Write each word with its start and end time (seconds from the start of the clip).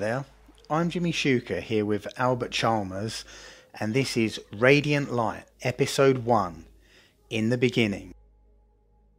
there. 0.00 0.24
I'm 0.70 0.88
Jimmy 0.88 1.12
Shuker 1.12 1.60
here 1.60 1.84
with 1.84 2.08
Albert 2.18 2.52
Chalmers, 2.52 3.26
and 3.78 3.92
this 3.92 4.16
is 4.16 4.40
Radiant 4.50 5.12
Light, 5.12 5.44
Episode 5.60 6.24
1 6.24 6.64
In 7.28 7.50
the 7.50 7.58
Beginning. 7.58 8.14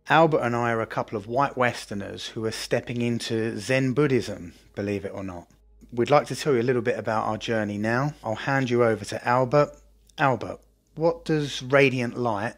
Albert 0.10 0.40
and 0.40 0.56
I 0.56 0.72
are 0.72 0.82
a 0.82 0.88
couple 0.88 1.20
of 1.20 1.28
white 1.28 1.56
Westerners 1.56 2.30
who 2.30 2.44
are 2.46 2.52
stepping 2.52 3.04
into 3.04 3.60
Zen 3.60 3.94
Buddhism, 3.94 4.56
believe 4.74 5.06
it 5.06 5.12
or 5.14 5.24
not. 5.24 5.48
We'd 5.94 6.10
like 6.10 6.26
to 6.28 6.36
tell 6.36 6.56
you 6.56 6.62
a 6.62 6.64
little 6.64 6.82
bit 6.82 6.98
about 6.98 7.28
our 7.28 7.38
journey 7.38 7.78
now. 7.78 8.16
I'll 8.24 8.34
hand 8.34 8.72
you 8.72 8.84
over 8.84 9.06
to 9.06 9.28
Albert. 9.28 9.78
Albert, 10.18 10.60
what 10.96 11.26
does 11.26 11.62
Radiant 11.62 12.18
Light 12.18 12.56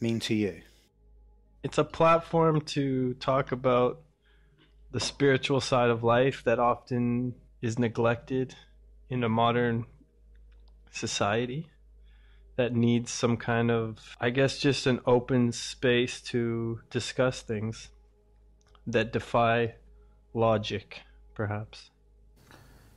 mean 0.00 0.18
to 0.18 0.34
you? 0.34 0.62
It's 1.62 1.78
a 1.78 1.84
platform 1.84 2.62
to 2.62 3.14
talk 3.14 3.52
about 3.52 4.00
the 4.90 5.00
spiritual 5.00 5.60
side 5.60 5.90
of 5.90 6.02
life 6.02 6.42
that 6.44 6.58
often 6.58 7.34
is 7.62 7.78
neglected 7.78 8.56
in 9.08 9.24
a 9.24 9.28
modern 9.28 9.86
society 10.90 11.70
that 12.56 12.74
needs 12.74 13.10
some 13.10 13.36
kind 13.36 13.70
of, 13.70 14.16
I 14.20 14.30
guess, 14.30 14.58
just 14.58 14.86
an 14.86 15.00
open 15.06 15.52
space 15.52 16.20
to 16.22 16.80
discuss 16.90 17.40
things 17.40 17.88
that 18.86 19.12
defy 19.12 19.74
logic, 20.34 21.00
perhaps. 21.34 21.90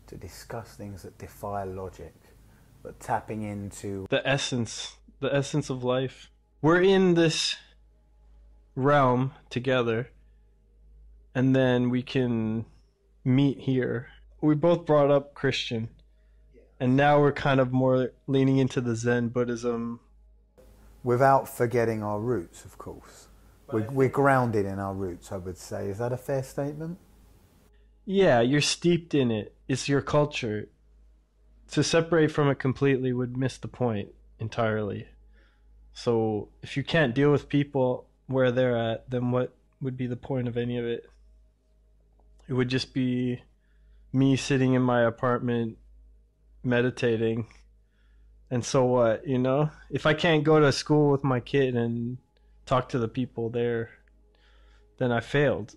To 0.08 0.16
discuss 0.16 0.76
things 0.76 1.04
that 1.04 1.18
defy 1.18 1.64
logic, 1.64 2.14
but 2.84 3.00
tapping 3.00 3.44
into 3.44 4.08
the 4.10 4.28
essence, 4.28 4.98
the 5.20 5.34
essence 5.34 5.70
of 5.70 5.84
life. 5.84 6.30
We're 6.62 6.82
in 6.82 7.14
this 7.14 7.56
realm 8.76 9.34
together, 9.50 10.10
and 11.34 11.56
then 11.56 11.90
we 11.90 12.02
can 12.04 12.66
meet 13.24 13.62
here. 13.62 14.10
We 14.46 14.56
both 14.56 14.86
brought 14.86 15.10
up 15.10 15.34
Christian 15.34 15.90
and 16.80 16.96
now 16.96 17.20
we're 17.20 17.32
kind 17.32 17.60
of 17.60 17.72
more 17.72 18.12
leaning 18.28 18.58
into 18.58 18.82
the 18.82 18.96
Zen 18.96 19.30
Buddhism. 19.30 20.00
Without 21.04 21.48
forgetting 21.48 22.04
our 22.04 22.20
roots, 22.20 22.66
of 22.66 22.78
course. 22.78 23.28
We're, 23.72 23.90
we're 23.90 24.10
grounded 24.10 24.66
in 24.66 24.80
our 24.80 24.94
roots, 24.94 25.32
I 25.32 25.38
would 25.38 25.58
say. 25.58 25.90
Is 25.90 25.98
that 26.00 26.12
a 26.12 26.18
fair 26.18 26.44
statement? 26.44 27.00
Yeah, 28.06 28.42
you're 28.42 28.62
steeped 28.62 29.16
in 29.16 29.32
it. 29.32 29.56
It's 29.68 29.90
your 29.90 30.02
culture. 30.02 30.70
To 31.72 31.84
separate 31.84 32.32
from 32.32 32.50
it 32.50 32.60
completely 32.60 33.14
would 33.14 33.38
miss 33.38 33.58
the 33.58 33.68
point 33.68 34.10
entirely. 34.40 35.08
So 35.94 36.50
if 36.62 36.78
you 36.78 36.84
can't 36.84 37.16
deal 37.16 37.32
with 37.32 37.50
people 37.50 38.08
where 38.28 38.52
they're 38.52 38.78
at, 38.78 39.10
then 39.10 39.32
what 39.32 39.56
would 39.82 39.98
be 39.98 40.08
the 40.08 40.16
point 40.16 40.48
of 40.48 40.58
any 40.58 40.78
of 40.78 40.86
it? 40.86 41.10
It 42.48 42.54
would 42.54 42.70
just 42.70 42.94
be 42.94 43.42
me 44.16 44.38
sitting 44.38 44.74
in 44.74 44.82
my 44.82 45.02
apartment 45.02 45.78
meditating. 46.64 47.48
And 48.50 48.64
so 48.64 48.86
what, 48.86 49.28
you 49.28 49.38
know? 49.38 49.72
If 49.90 50.06
I 50.06 50.14
can't 50.14 50.46
go 50.46 50.60
to 50.60 50.72
school 50.72 51.12
with 51.12 51.24
my 51.24 51.42
kid 51.42 51.76
and 51.76 52.18
talk 52.66 52.88
to 52.90 52.98
the 52.98 53.10
people 53.10 53.50
there, 53.50 53.90
then 54.98 55.12
I 55.12 55.20
failed. 55.20 55.76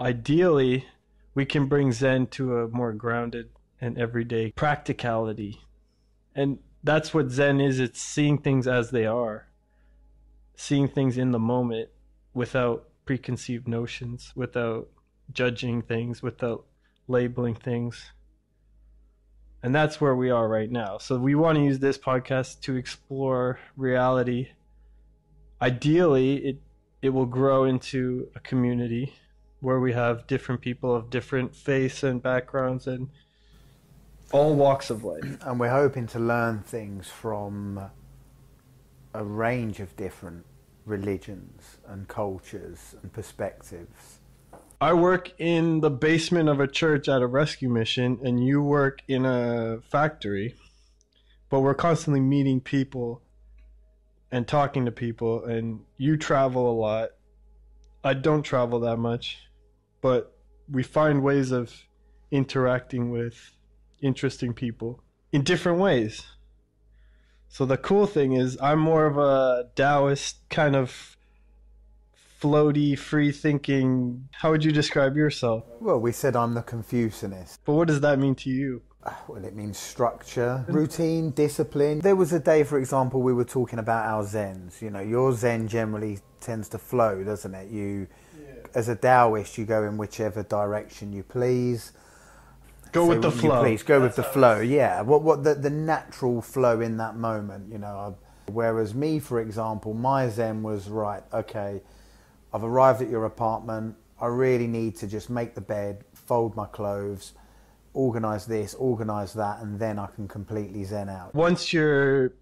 Ideally, 0.00 0.86
we 1.34 1.44
can 1.46 1.66
bring 1.66 1.92
Zen 1.92 2.26
to 2.28 2.58
a 2.58 2.68
more 2.68 2.92
grounded 2.92 3.50
and 3.80 3.96
everyday 3.96 4.50
practicality. 4.50 5.60
And 6.34 6.58
that's 6.82 7.14
what 7.14 7.30
Zen 7.30 7.60
is 7.60 7.78
it's 7.78 8.00
seeing 8.00 8.38
things 8.38 8.66
as 8.66 8.90
they 8.90 9.06
are, 9.06 9.46
seeing 10.56 10.88
things 10.88 11.16
in 11.16 11.30
the 11.30 11.38
moment 11.38 11.90
without 12.34 12.88
preconceived 13.04 13.68
notions, 13.68 14.32
without 14.34 14.88
judging 15.32 15.80
things, 15.80 16.22
without 16.22 16.66
labeling 17.08 17.54
things 17.54 18.10
and 19.66 19.74
that's 19.74 20.00
where 20.00 20.14
we 20.14 20.30
are 20.30 20.48
right 20.48 20.70
now. 20.70 20.98
So 20.98 21.18
we 21.18 21.34
want 21.34 21.58
to 21.58 21.64
use 21.64 21.80
this 21.80 21.98
podcast 21.98 22.60
to 22.60 22.76
explore 22.76 23.58
reality. 23.76 24.50
Ideally, 25.60 26.36
it 26.36 26.60
it 27.02 27.08
will 27.08 27.26
grow 27.26 27.64
into 27.64 28.28
a 28.36 28.40
community 28.40 29.14
where 29.58 29.80
we 29.80 29.92
have 29.92 30.26
different 30.28 30.60
people 30.60 30.94
of 30.94 31.10
different 31.10 31.54
faiths 31.54 32.04
and 32.04 32.22
backgrounds 32.22 32.86
and 32.86 33.08
all 34.30 34.54
walks 34.54 34.88
of 34.88 35.02
life. 35.02 35.24
And 35.40 35.58
we're 35.58 35.70
hoping 35.70 36.06
to 36.08 36.20
learn 36.20 36.60
things 36.60 37.08
from 37.08 37.90
a 39.14 39.24
range 39.24 39.80
of 39.80 39.96
different 39.96 40.46
religions 40.84 41.78
and 41.88 42.06
cultures 42.06 42.94
and 43.02 43.12
perspectives 43.12 44.15
I 44.80 44.92
work 44.92 45.32
in 45.38 45.80
the 45.80 45.90
basement 45.90 46.50
of 46.50 46.60
a 46.60 46.66
church 46.66 47.08
at 47.08 47.22
a 47.22 47.26
rescue 47.26 47.70
mission, 47.70 48.18
and 48.22 48.46
you 48.46 48.62
work 48.62 49.00
in 49.08 49.24
a 49.24 49.80
factory, 49.90 50.54
but 51.48 51.60
we're 51.60 51.74
constantly 51.74 52.20
meeting 52.20 52.60
people 52.60 53.22
and 54.30 54.46
talking 54.46 54.84
to 54.84 54.92
people, 54.92 55.44
and 55.44 55.80
you 55.96 56.18
travel 56.18 56.70
a 56.70 56.76
lot. 56.78 57.10
I 58.04 58.12
don't 58.12 58.42
travel 58.42 58.80
that 58.80 58.98
much, 58.98 59.38
but 60.02 60.36
we 60.70 60.82
find 60.82 61.22
ways 61.22 61.52
of 61.52 61.72
interacting 62.30 63.10
with 63.10 63.52
interesting 64.02 64.52
people 64.52 65.02
in 65.32 65.42
different 65.42 65.78
ways. 65.78 66.22
So 67.48 67.64
the 67.64 67.78
cool 67.78 68.06
thing 68.06 68.32
is, 68.32 68.58
I'm 68.60 68.80
more 68.80 69.06
of 69.06 69.16
a 69.16 69.70
Taoist 69.74 70.48
kind 70.50 70.76
of 70.76 71.15
floaty, 72.40 72.98
free 72.98 73.32
thinking. 73.32 74.28
How 74.32 74.50
would 74.50 74.64
you 74.64 74.72
describe 74.72 75.16
yourself? 75.16 75.64
Well, 75.80 75.98
we 75.98 76.12
said 76.12 76.36
I'm 76.36 76.54
the 76.54 76.62
Confucianist. 76.62 77.60
But 77.64 77.74
what 77.74 77.88
does 77.88 78.00
that 78.00 78.18
mean 78.18 78.34
to 78.36 78.50
you? 78.50 78.82
Ah, 79.04 79.22
well, 79.28 79.44
it 79.44 79.54
means 79.54 79.78
structure, 79.78 80.64
routine, 80.68 81.30
discipline. 81.30 82.00
There 82.00 82.16
was 82.16 82.32
a 82.32 82.40
day, 82.40 82.64
for 82.64 82.78
example, 82.78 83.22
we 83.22 83.32
were 83.32 83.44
talking 83.44 83.78
about 83.78 84.04
our 84.04 84.24
Zens. 84.24 84.82
You 84.82 84.90
know, 84.90 85.00
your 85.00 85.32
Zen 85.32 85.68
generally 85.68 86.18
tends 86.40 86.68
to 86.70 86.78
flow, 86.78 87.22
doesn't 87.22 87.54
it? 87.54 87.70
You, 87.70 88.08
yeah. 88.36 88.54
as 88.74 88.88
a 88.88 88.96
Taoist, 88.96 89.58
you 89.58 89.64
go 89.64 89.84
in 89.84 89.96
whichever 89.96 90.42
direction 90.42 91.12
you 91.12 91.22
please. 91.22 91.92
Go 92.90 93.06
with 93.06 93.22
the 93.22 93.30
flow. 93.30 93.62
Please 93.62 93.82
go 93.82 94.00
That's 94.00 94.16
with 94.16 94.26
the 94.26 94.32
flow. 94.32 94.60
Yeah. 94.60 95.02
What 95.02 95.22
what 95.22 95.44
the 95.44 95.54
the 95.54 95.70
natural 95.70 96.40
flow 96.40 96.80
in 96.80 96.96
that 96.96 97.16
moment. 97.16 97.70
You 97.70 97.78
know. 97.78 98.16
Whereas 98.48 98.94
me, 98.94 99.18
for 99.18 99.40
example, 99.40 99.92
my 99.92 100.28
Zen 100.28 100.62
was 100.62 100.88
right. 100.88 101.22
Okay 101.32 101.80
I've 102.52 102.64
arrived 102.64 103.02
at 103.02 103.10
your 103.10 103.24
apartment. 103.24 103.96
I 104.20 104.26
really 104.26 104.66
need 104.66 104.96
to 104.96 105.06
just 105.06 105.28
make 105.28 105.54
the 105.54 105.60
bed, 105.60 106.04
fold 106.14 106.56
my 106.56 106.66
clothes, 106.66 107.32
organize 107.92 108.46
this, 108.46 108.74
organize 108.74 109.34
that, 109.34 109.60
and 109.60 109.78
then 109.78 109.98
I 109.98 110.06
can 110.06 110.28
completely 110.28 110.84
zen 110.84 111.08
out. 111.08 111.34
Once 111.34 111.72
your 111.72 112.32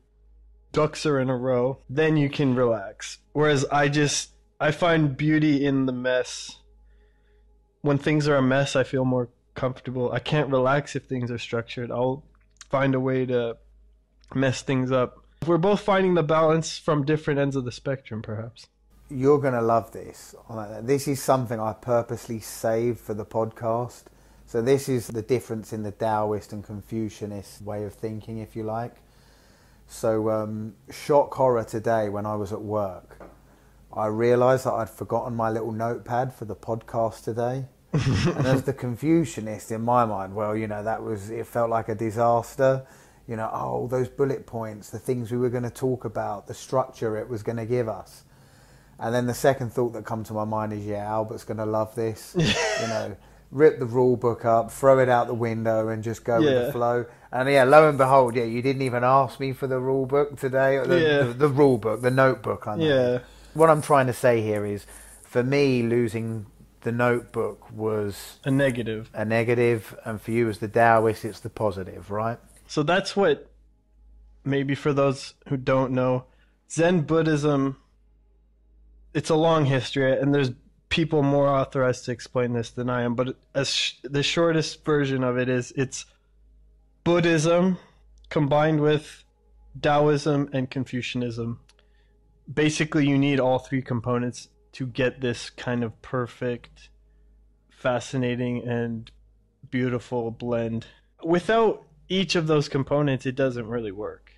ducks 0.73 1.07
are 1.07 1.19
in 1.19 1.31
a 1.31 1.37
row, 1.37 1.79
then 1.89 2.17
you 2.17 2.29
can 2.29 2.55
relax. 2.55 3.19
Whereas 3.33 3.65
I 3.73 3.89
just 3.89 4.31
I 4.61 4.71
find 4.71 5.17
beauty 5.17 5.65
in 5.65 5.87
the 5.87 5.93
mess. 5.93 6.59
When 7.83 7.99
things 7.99 8.29
are 8.29 8.37
a 8.37 8.43
mess, 8.43 8.77
I 8.77 8.85
feel 8.85 9.05
more 9.05 9.29
comfortable. 9.55 10.13
I 10.13 10.19
can't 10.21 10.49
relax 10.51 10.97
if 10.97 11.05
things 11.05 11.31
are 11.31 11.39
structured. 11.39 11.91
I'll 11.91 12.25
find 12.71 12.95
a 12.95 13.01
way 13.01 13.27
to 13.27 13.57
mess 14.35 14.63
things 14.63 14.91
up. 14.91 15.25
We're 15.47 15.59
both 15.59 15.81
finding 15.81 16.15
the 16.15 16.23
balance 16.23 16.79
from 16.79 17.05
different 17.05 17.41
ends 17.41 17.57
of 17.57 17.65
the 17.65 17.73
spectrum, 17.73 18.23
perhaps 18.23 18.69
you're 19.11 19.39
going 19.39 19.55
to 19.55 19.63
love 19.63 19.93
this. 19.93 20.35
This 20.83 21.09
is 21.09 21.23
something 21.23 21.61
I 21.61 21.73
purposely 21.73 22.41
saved 22.41 23.01
for 23.01 23.15
the 23.15 23.25
podcast. 23.25 24.05
So, 24.47 24.63
this 24.63 24.89
is 24.89 25.09
the 25.09 25.23
difference 25.23 25.73
in 25.73 25.83
the 25.83 25.91
Taoist 25.91 26.53
and 26.53 26.65
Confucianist 26.65 27.63
way 27.63 27.85
of 27.85 27.95
thinking, 27.95 28.39
if 28.39 28.55
you 28.55 28.63
like. 28.63 28.97
So, 29.87 30.31
um, 30.31 30.75
shock 30.91 31.35
horror 31.35 31.65
today 31.65 32.09
when 32.09 32.27
I 32.27 32.37
was 32.37 32.53
at 32.53 32.61
work, 32.61 33.19
I 33.93 34.07
realised 34.07 34.65
that 34.67 34.73
I'd 34.73 34.91
forgotten 34.91 35.35
my 35.35 35.51
little 35.51 35.73
notepad 35.73 36.33
for 36.35 36.45
the 36.45 36.57
podcast 36.57 37.25
today. 37.25 37.67
and 37.93 38.47
as 38.47 38.65
the 38.65 38.73
Confucianist 38.73 39.71
in 39.71 39.83
my 39.83 40.05
mind, 40.05 40.35
well, 40.35 40.57
you 40.57 40.67
know, 40.67 40.83
that 40.83 41.03
was, 41.03 41.31
it 41.31 41.47
felt 41.47 41.71
like 41.71 41.89
a 41.89 41.95
disaster. 41.95 42.85
You 43.29 43.37
know, 43.37 43.49
oh, 43.53 43.87
those 43.87 44.09
bullet 44.09 44.47
points, 44.47 44.91
the 44.91 44.99
things 44.99 45.31
we 45.31 45.39
were 45.39 45.49
going 45.49 45.63
to 45.63 45.71
talk 45.71 46.05
about, 46.05 46.47
the 46.47 46.55
structure 46.55 47.17
it 47.17 47.29
was 47.29 47.43
going 47.43 47.57
to 47.57 47.65
give 47.67 47.89
us. 47.89 48.25
And 48.99 49.15
then 49.15 49.27
the 49.27 49.35
second 49.35 49.73
thought 49.73 49.93
that 49.95 50.05
comes 50.05 50.29
to 50.29 50.35
my 50.35 50.45
mind 50.45 50.73
is, 50.73 50.87
yeah, 50.87 51.07
Albert's 51.07 51.45
going 51.45 51.59
to 51.59 51.67
love 51.67 51.95
this. 51.95 52.35
you 52.39 52.89
know, 52.89 53.17
rip 53.51 53.79
the 53.79 53.87
rule 53.87 54.17
book 54.17 54.45
up, 54.45 54.71
throw 54.71 54.99
it 54.99 55.09
out 55.09 55.27
the 55.27 55.35
window, 55.35 55.89
and 55.89 56.03
just 56.03 56.25
go 56.25 56.39
yeah. 56.39 56.51
with 56.51 56.67
the 56.67 56.73
flow. 56.73 57.07
And 57.33 57.49
yeah, 57.49 57.65
lo 57.65 57.89
and 57.89 57.99
behold, 57.99 58.37
yeah, 58.37 58.45
you 58.45 58.63
didn't 58.63 58.83
even 58.83 59.05
ask 59.05 59.41
me 59.41 59.53
for 59.53 59.67
the 59.67 59.79
rule 59.79 60.07
book 60.07 60.39
today, 60.39 60.81
the, 60.85 61.01
yeah. 61.01 61.23
the, 61.23 61.33
the 61.33 61.49
rule 61.49 61.79
book, 61.79 62.03
the 62.03 62.11
notebook. 62.11 62.67
I 62.67 62.77
know. 62.77 62.85
Yeah. 62.85 63.19
What 63.55 63.71
I'm 63.71 63.83
trying 63.83 64.09
to 64.09 64.13
say 64.13 64.43
here 64.43 64.65
is, 64.65 64.87
for 65.23 65.43
me, 65.43 65.83
losing 65.83 66.47
the 66.83 66.93
notebook 66.93 67.71
was 67.73 68.39
a 68.45 68.51
negative. 68.51 69.11
A 69.15 69.25
negative, 69.25 69.97
and 70.05 70.21
for 70.21 70.31
you 70.31 70.49
as 70.49 70.59
the 70.59 70.69
Taoist, 70.69 71.25
it's 71.25 71.41
the 71.41 71.51
positive, 71.51 72.11
right? 72.11 72.39
So 72.67 72.83
that's 72.83 73.17
what, 73.17 73.51
maybe 74.45 74.75
for 74.75 74.93
those 74.93 75.35
who 75.49 75.57
don't 75.57 75.93
know, 75.93 76.25
Zen 76.71 77.03
Buddhism 77.03 77.77
it's 79.15 79.31
a 79.31 79.37
long 79.37 79.65
history, 79.65 80.19
and 80.19 80.35
there's 80.35 80.51
people 80.89 81.23
more 81.23 81.49
authorized 81.49 82.05
to 82.05 82.13
explain 82.13 82.53
this 82.53 82.71
than 82.71 82.91
I 82.91 83.03
am, 83.03 83.15
but 83.15 83.37
as 83.55 83.73
sh- 83.73 83.95
the 84.03 84.23
shortest 84.23 84.85
version 84.85 85.25
of 85.25 85.39
it 85.39 85.49
is 85.49 85.73
it's 85.77 86.05
Buddhism 87.05 87.79
combined 88.29 88.81
with 88.81 89.25
Taoism 89.81 90.51
and 90.53 90.71
Confucianism. 90.71 91.61
Basically, 92.53 93.09
you 93.09 93.19
need 93.19 93.41
all 93.41 93.59
three 93.59 93.83
components 93.83 94.49
to 94.73 94.87
get 94.87 95.21
this 95.21 95.51
kind 95.51 95.83
of 95.83 96.01
perfect, 96.03 96.91
fascinating, 97.71 98.67
and 98.67 99.11
beautiful 99.71 100.31
blend. 100.31 100.87
Without 101.23 101.85
each 102.09 102.35
of 102.35 102.47
those 102.47 102.69
components, 102.69 103.27
it 103.27 103.35
doesn't 103.35 103.67
really 103.67 103.93
work. 103.93 104.33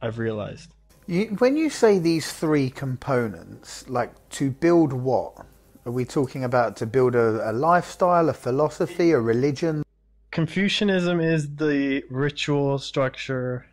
I've 0.00 0.18
realized. 0.18 0.75
You, 1.08 1.26
when 1.38 1.56
you 1.56 1.70
say 1.70 2.00
these 2.00 2.32
three 2.32 2.68
components, 2.68 3.88
like 3.88 4.28
to 4.30 4.50
build 4.50 4.92
what? 4.92 5.46
Are 5.84 5.92
we 5.92 6.04
talking 6.04 6.42
about 6.42 6.76
to 6.78 6.86
build 6.86 7.14
a, 7.14 7.48
a 7.48 7.52
lifestyle, 7.52 8.28
a 8.28 8.32
philosophy, 8.32 9.12
a 9.12 9.20
religion? 9.20 9.84
Confucianism 10.32 11.20
is 11.20 11.54
the 11.56 12.02
ritual 12.10 12.80
structure, 12.80 13.66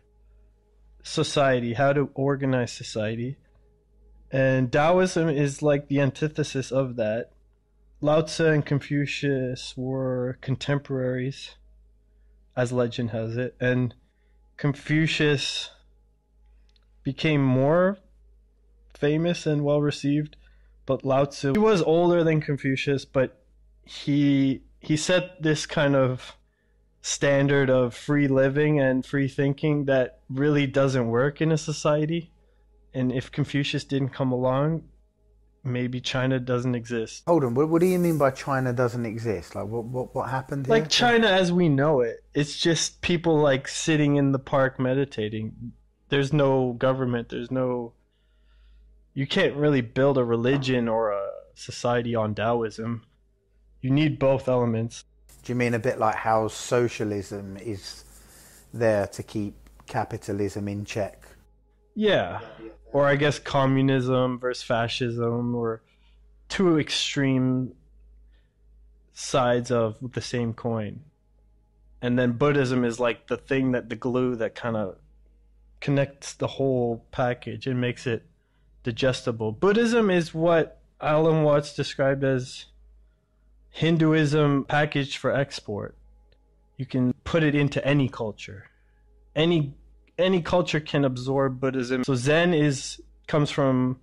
society, 1.02 1.74
how 1.74 1.92
to 1.92 2.08
organize 2.14 2.72
society. 2.72 3.36
And 4.30 4.70
Taoism 4.70 5.28
is 5.28 5.60
like 5.60 5.88
the 5.88 6.00
antithesis 6.00 6.70
of 6.70 6.94
that. 6.96 7.30
Lao 8.00 8.20
Tzu 8.20 8.46
and 8.46 8.64
Confucius 8.64 9.74
were 9.76 10.38
contemporaries, 10.40 11.56
as 12.56 12.70
legend 12.70 13.10
has 13.10 13.36
it, 13.36 13.56
and 13.60 13.92
Confucius 14.56 15.70
became 17.04 17.42
more 17.42 17.98
famous 18.94 19.46
and 19.46 19.62
well 19.62 19.80
received, 19.80 20.36
but 20.86 21.04
Lao 21.04 21.26
Tzu 21.26 21.52
he 21.52 21.58
was 21.58 21.82
older 21.82 22.24
than 22.24 22.40
Confucius, 22.40 23.04
but 23.04 23.40
he 23.84 24.62
he 24.80 24.96
set 24.96 25.42
this 25.42 25.66
kind 25.66 25.94
of 25.94 26.36
standard 27.02 27.68
of 27.68 27.94
free 27.94 28.26
living 28.26 28.80
and 28.80 29.04
free 29.04 29.28
thinking 29.28 29.84
that 29.84 30.20
really 30.30 30.66
doesn't 30.66 31.06
work 31.08 31.40
in 31.40 31.52
a 31.52 31.58
society. 31.58 32.32
And 32.94 33.12
if 33.12 33.30
Confucius 33.30 33.84
didn't 33.84 34.10
come 34.10 34.32
along, 34.32 34.84
maybe 35.62 36.00
China 36.00 36.38
doesn't 36.38 36.74
exist. 36.74 37.24
Hold 37.26 37.44
on, 37.44 37.54
what, 37.54 37.68
what 37.68 37.80
do 37.80 37.86
you 37.86 37.98
mean 37.98 38.16
by 38.16 38.30
China 38.30 38.72
doesn't 38.72 39.04
exist? 39.04 39.54
Like 39.54 39.66
what 39.66 39.84
what, 39.84 40.14
what 40.14 40.30
happened 40.30 40.66
here? 40.66 40.74
Like 40.74 40.88
China 40.88 41.26
as 41.26 41.52
we 41.52 41.68
know 41.68 42.00
it. 42.00 42.24
It's 42.32 42.56
just 42.56 43.02
people 43.02 43.38
like 43.38 43.68
sitting 43.68 44.16
in 44.16 44.32
the 44.32 44.38
park 44.38 44.80
meditating. 44.80 45.72
There's 46.14 46.32
no 46.32 46.74
government, 46.74 47.30
there's 47.30 47.50
no 47.50 47.92
you 49.14 49.26
can't 49.26 49.56
really 49.56 49.80
build 49.80 50.16
a 50.16 50.22
religion 50.22 50.88
or 50.88 51.10
a 51.10 51.28
society 51.54 52.14
on 52.14 52.36
Taoism. 52.36 53.02
You 53.80 53.90
need 53.90 54.20
both 54.20 54.48
elements. 54.48 55.06
Do 55.42 55.50
you 55.50 55.56
mean 55.56 55.74
a 55.74 55.80
bit 55.80 55.98
like 55.98 56.14
how 56.14 56.46
socialism 56.46 57.56
is 57.56 58.04
there 58.72 59.08
to 59.08 59.24
keep 59.24 59.56
capitalism 59.88 60.68
in 60.68 60.84
check? 60.84 61.26
Yeah. 61.96 62.38
Or 62.92 63.06
I 63.06 63.16
guess 63.16 63.40
communism 63.40 64.38
versus 64.38 64.62
fascism 64.62 65.56
or 65.56 65.82
two 66.48 66.78
extreme 66.78 67.74
sides 69.14 69.72
of 69.72 69.96
the 70.12 70.22
same 70.22 70.54
coin. 70.54 71.00
And 72.00 72.16
then 72.16 72.34
Buddhism 72.34 72.84
is 72.84 73.00
like 73.00 73.26
the 73.26 73.36
thing 73.36 73.72
that 73.72 73.88
the 73.88 73.96
glue 73.96 74.36
that 74.36 74.54
kind 74.54 74.76
of 74.76 74.98
connects 75.84 76.32
the 76.32 76.46
whole 76.46 77.04
package 77.10 77.66
and 77.66 77.78
makes 77.78 78.06
it 78.06 78.24
digestible. 78.84 79.52
Buddhism 79.52 80.08
is 80.08 80.32
what 80.32 80.80
Alan 80.98 81.42
Watts 81.42 81.76
described 81.76 82.24
as 82.24 82.64
Hinduism 83.68 84.64
packaged 84.64 85.18
for 85.18 85.30
export. 85.30 85.94
You 86.78 86.86
can 86.86 87.12
put 87.24 87.42
it 87.42 87.54
into 87.54 87.86
any 87.86 88.08
culture. 88.08 88.70
Any 89.36 89.74
any 90.16 90.40
culture 90.40 90.80
can 90.80 91.04
absorb 91.04 91.60
Buddhism. 91.60 92.02
So 92.04 92.14
Zen 92.14 92.54
is 92.54 93.02
comes 93.26 93.50
from 93.50 94.00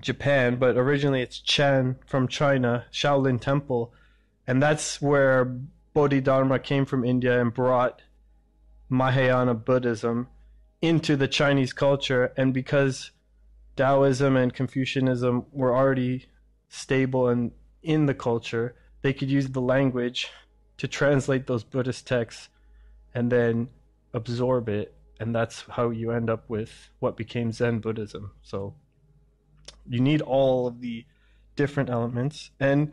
Japan, 0.00 0.56
but 0.56 0.76
originally 0.76 1.22
it's 1.22 1.38
Chan 1.38 1.98
from 2.04 2.26
China, 2.26 2.86
Shaolin 2.90 3.40
Temple, 3.40 3.92
and 4.44 4.60
that's 4.60 5.00
where 5.00 5.44
Bodhidharma 5.94 6.58
came 6.58 6.84
from 6.84 7.04
India 7.04 7.40
and 7.40 7.54
brought 7.54 8.02
Mahayana 8.88 9.54
Buddhism 9.54 10.26
into 10.82 11.16
the 11.16 11.28
Chinese 11.28 11.72
culture. 11.72 12.32
And 12.36 12.54
because 12.54 13.10
Taoism 13.76 14.36
and 14.36 14.52
Confucianism 14.52 15.46
were 15.52 15.74
already 15.74 16.26
stable 16.68 17.28
and 17.28 17.52
in 17.82 18.06
the 18.06 18.14
culture, 18.14 18.74
they 19.02 19.12
could 19.12 19.30
use 19.30 19.48
the 19.48 19.60
language 19.60 20.28
to 20.76 20.88
translate 20.88 21.46
those 21.46 21.64
Buddhist 21.64 22.06
texts 22.06 22.48
and 23.14 23.30
then 23.30 23.68
absorb 24.12 24.68
it. 24.68 24.94
And 25.18 25.34
that's 25.34 25.64
how 25.68 25.90
you 25.90 26.10
end 26.12 26.30
up 26.30 26.48
with 26.48 26.90
what 26.98 27.16
became 27.16 27.52
Zen 27.52 27.80
Buddhism. 27.80 28.32
So 28.42 28.74
you 29.86 30.00
need 30.00 30.22
all 30.22 30.66
of 30.66 30.80
the 30.80 31.04
different 31.56 31.90
elements. 31.90 32.50
And 32.58 32.92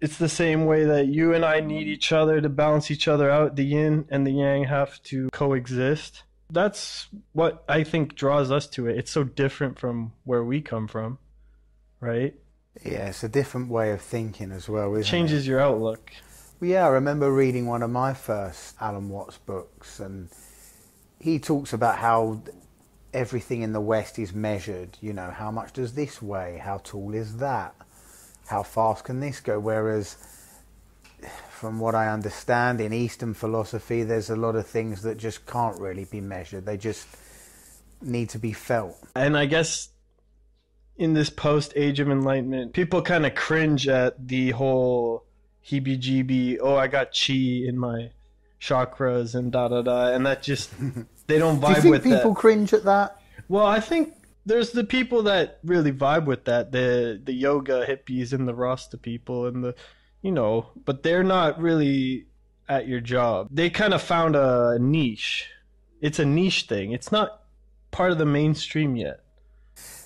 it's 0.00 0.18
the 0.18 0.28
same 0.28 0.66
way 0.66 0.84
that 0.84 1.06
you 1.06 1.32
and 1.32 1.44
I 1.44 1.60
need 1.60 1.86
each 1.88 2.12
other 2.12 2.40
to 2.40 2.48
balance 2.48 2.90
each 2.90 3.08
other 3.08 3.30
out. 3.30 3.56
The 3.56 3.64
yin 3.64 4.06
and 4.10 4.26
the 4.26 4.32
yang 4.32 4.64
have 4.64 5.02
to 5.04 5.28
coexist. 5.30 6.22
That's 6.50 7.08
what 7.32 7.64
I 7.68 7.82
think 7.82 8.14
draws 8.14 8.50
us 8.50 8.66
to 8.68 8.86
it. 8.86 8.98
It's 8.98 9.10
so 9.10 9.24
different 9.24 9.78
from 9.78 10.12
where 10.24 10.44
we 10.44 10.60
come 10.60 10.86
from, 10.86 11.18
right? 12.00 12.34
Yeah, 12.84 13.08
it's 13.08 13.24
a 13.24 13.28
different 13.28 13.70
way 13.70 13.90
of 13.92 14.00
thinking 14.02 14.52
as 14.52 14.68
well, 14.68 14.94
isn't 14.94 15.10
Changes 15.10 15.46
it? 15.46 15.50
your 15.50 15.60
outlook. 15.60 16.12
Well, 16.60 16.70
yeah, 16.70 16.84
I 16.86 16.90
remember 16.90 17.32
reading 17.32 17.66
one 17.66 17.82
of 17.82 17.90
my 17.90 18.14
first 18.14 18.76
Alan 18.80 19.08
Watts 19.08 19.38
books, 19.38 19.98
and 19.98 20.28
he 21.18 21.38
talks 21.38 21.72
about 21.72 21.96
how 21.98 22.42
everything 23.12 23.62
in 23.62 23.72
the 23.72 23.80
West 23.80 24.18
is 24.18 24.34
measured. 24.34 24.98
You 25.00 25.14
know, 25.14 25.30
how 25.30 25.50
much 25.50 25.72
does 25.72 25.94
this 25.94 26.20
weigh? 26.22 26.60
How 26.62 26.78
tall 26.84 27.14
is 27.14 27.38
that? 27.38 27.74
How 28.46 28.62
fast 28.62 29.04
can 29.04 29.20
this 29.20 29.40
go? 29.40 29.58
Whereas, 29.58 30.16
from 31.50 31.80
what 31.80 31.94
I 31.94 32.08
understand, 32.08 32.80
in 32.80 32.92
Eastern 32.92 33.34
philosophy, 33.34 34.02
there's 34.02 34.30
a 34.30 34.36
lot 34.36 34.56
of 34.56 34.66
things 34.66 35.02
that 35.02 35.18
just 35.18 35.46
can't 35.46 35.78
really 35.80 36.04
be 36.04 36.20
measured. 36.20 36.66
They 36.66 36.76
just 36.76 37.06
need 38.00 38.30
to 38.30 38.38
be 38.38 38.52
felt. 38.52 38.96
And 39.14 39.36
I 39.36 39.46
guess 39.46 39.88
in 40.96 41.14
this 41.14 41.30
post 41.30 41.72
age 41.76 42.00
of 42.00 42.10
enlightenment, 42.10 42.72
people 42.72 43.02
kind 43.02 43.26
of 43.26 43.34
cringe 43.34 43.88
at 43.88 44.28
the 44.28 44.50
whole 44.52 45.24
heebie 45.64 46.00
jeebie, 46.00 46.58
oh, 46.60 46.76
I 46.76 46.86
got 46.86 47.08
chi 47.12 47.34
in 47.34 47.78
my 47.78 48.10
chakras 48.60 49.34
and 49.34 49.52
da 49.52 49.68
da 49.68 49.82
da. 49.82 50.08
And 50.12 50.24
that 50.26 50.42
just, 50.42 50.70
they 51.26 51.38
don't 51.38 51.60
vibe 51.60 51.68
Do 51.68 51.68
you 51.68 51.82
think 51.82 51.92
with 51.92 52.04
people 52.04 52.34
that. 52.34 52.40
cringe 52.40 52.72
at 52.72 52.84
that? 52.84 53.20
Well, 53.48 53.66
I 53.66 53.80
think 53.80 54.14
there's 54.46 54.70
the 54.70 54.84
people 54.84 55.24
that 55.24 55.58
really 55.64 55.92
vibe 55.92 56.24
with 56.24 56.44
that, 56.44 56.72
the 56.72 57.20
the 57.22 57.34
yoga 57.34 57.84
hippies 57.84 58.32
and 58.32 58.46
the 58.48 58.54
Rasta 58.54 58.96
people 58.96 59.46
and 59.46 59.62
the, 59.62 59.74
you 60.22 60.30
know, 60.30 60.70
but 60.84 61.02
they're 61.02 61.24
not 61.24 61.60
really 61.60 62.26
at 62.68 62.86
your 62.86 63.00
job. 63.00 63.48
They 63.50 63.68
kind 63.68 63.92
of 63.92 64.00
found 64.00 64.36
a 64.36 64.78
niche. 64.80 65.50
It's 66.00 66.18
a 66.18 66.24
niche 66.24 66.62
thing. 66.62 66.92
It's 66.92 67.10
not 67.10 67.42
part 67.90 68.12
of 68.12 68.18
the 68.18 68.26
mainstream 68.26 68.96
yet. 68.96 69.20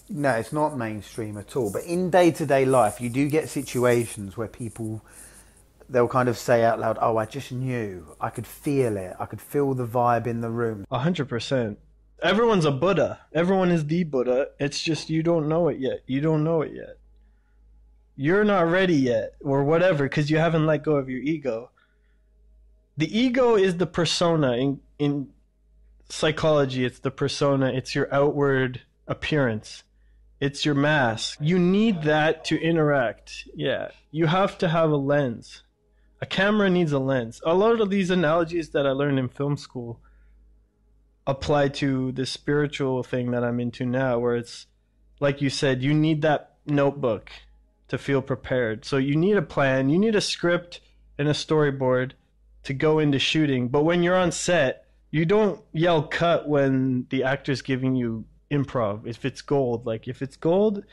No, 0.09 0.31
it's 0.33 0.53
not 0.53 0.77
mainstream 0.77 1.37
at 1.37 1.55
all. 1.55 1.71
But 1.71 1.85
in 1.85 2.11
day 2.11 2.31
to 2.33 2.47
day 2.47 2.65
life, 2.65 3.01
you 3.01 3.11
do 3.11 3.29
get 3.29 3.49
situations 3.49 4.37
where 4.37 4.49
people 4.49 5.05
they'll 5.89 6.09
kind 6.09 6.29
of 6.29 6.39
say 6.39 6.65
out 6.65 6.81
loud, 6.81 6.99
"Oh, 7.01 7.19
I 7.19 7.27
just 7.27 7.53
knew. 7.53 8.17
I 8.21 8.31
could 8.31 8.47
feel 8.47 8.97
it. 8.97 9.15
I 9.21 9.27
could 9.27 9.41
feel 9.41 9.75
the 9.75 9.87
vibe 9.87 10.27
in 10.27 10.41
the 10.41 10.51
room." 10.51 10.87
A 10.91 10.99
hundred 10.99 11.29
percent. 11.29 11.79
Everyone's 12.23 12.65
a 12.67 12.71
Buddha. 12.71 13.21
Everyone 13.33 13.71
is 13.71 13.87
the 13.87 14.05
Buddha. 14.05 14.49
It's 14.59 14.83
just 14.83 15.09
you 15.09 15.23
don't 15.23 15.49
know 15.49 15.69
it 15.69 15.79
yet. 15.79 16.00
You 16.07 16.21
don't 16.21 16.45
know 16.45 16.62
it 16.62 16.73
yet. 16.75 16.99
You're 18.17 18.45
not 18.45 18.71
ready 18.71 18.97
yet, 18.97 19.35
or 19.41 19.65
whatever, 19.65 20.05
because 20.05 20.31
you 20.31 20.37
haven't 20.37 20.67
let 20.67 20.83
go 20.83 20.97
of 20.97 21.09
your 21.09 21.21
ego. 21.21 21.71
The 22.99 23.19
ego 23.19 23.57
is 23.57 23.79
the 23.79 23.87
persona 23.87 24.53
in 24.53 24.81
in 24.99 25.29
psychology. 26.11 26.85
It's 26.85 26.99
the 26.99 27.11
persona. 27.11 27.69
It's 27.69 27.95
your 27.95 28.12
outward 28.12 28.83
appearance. 29.07 29.85
It's 30.41 30.67
your 30.67 30.75
mask. 30.75 31.39
You 31.41 31.59
need 31.59 32.03
that 32.03 32.45
to 32.47 32.61
interact. 32.61 33.49
Yeah, 33.55 33.89
you 34.11 34.27
have 34.27 34.59
to 34.59 34.69
have 34.69 34.91
a 34.91 34.97
lens. 34.97 35.62
A 36.21 36.27
camera 36.27 36.69
needs 36.69 36.93
a 36.93 36.99
lens. 36.99 37.41
A 37.47 37.55
lot 37.55 37.81
of 37.81 37.89
these 37.89 38.11
analogies 38.11 38.71
that 38.71 38.87
I 38.87 38.91
learned 38.91 39.19
in 39.19 39.29
film 39.29 39.57
school 39.57 40.00
apply 41.27 41.69
to 41.69 42.12
the 42.12 42.27
spiritual 42.27 43.03
thing 43.03 43.31
that 43.31 43.45
I'm 43.45 43.61
into 43.61 43.87
now, 43.87 44.19
where 44.19 44.37
it's 44.37 44.67
like 45.21 45.43
you 45.43 45.50
said, 45.50 45.83
you 45.83 45.95
need 45.95 46.23
that 46.23 46.57
notebook 46.67 47.31
to 47.89 47.99
feel 47.99 48.23
prepared. 48.23 48.85
So 48.85 48.97
you 48.97 49.17
need 49.17 49.37
a 49.37 49.43
plan, 49.43 49.91
you 49.91 49.99
need 49.99 50.15
a 50.15 50.21
script 50.21 50.81
and 51.19 51.29
a 51.29 51.33
storyboard 51.33 52.12
to 52.65 52.73
go 52.73 52.99
into 52.99 53.19
shooting. 53.19 53.69
But 53.69 53.85
when 53.85 54.03
you're 54.03 54.17
on 54.17 54.33
set, 54.33 54.87
you 55.11 55.27
don't 55.27 55.61
yell 55.73 56.03
cut 56.03 56.49
when 56.49 57.07
the 57.11 57.25
actor's 57.25 57.62
giving 57.62 57.97
you 57.97 58.25
improv. 58.50 59.07
If 59.07 59.25
it's 59.25 59.43
gold, 59.43 59.87
like 59.87 60.09
if 60.09 60.23
it's 60.23 60.37
gold, 60.37 60.85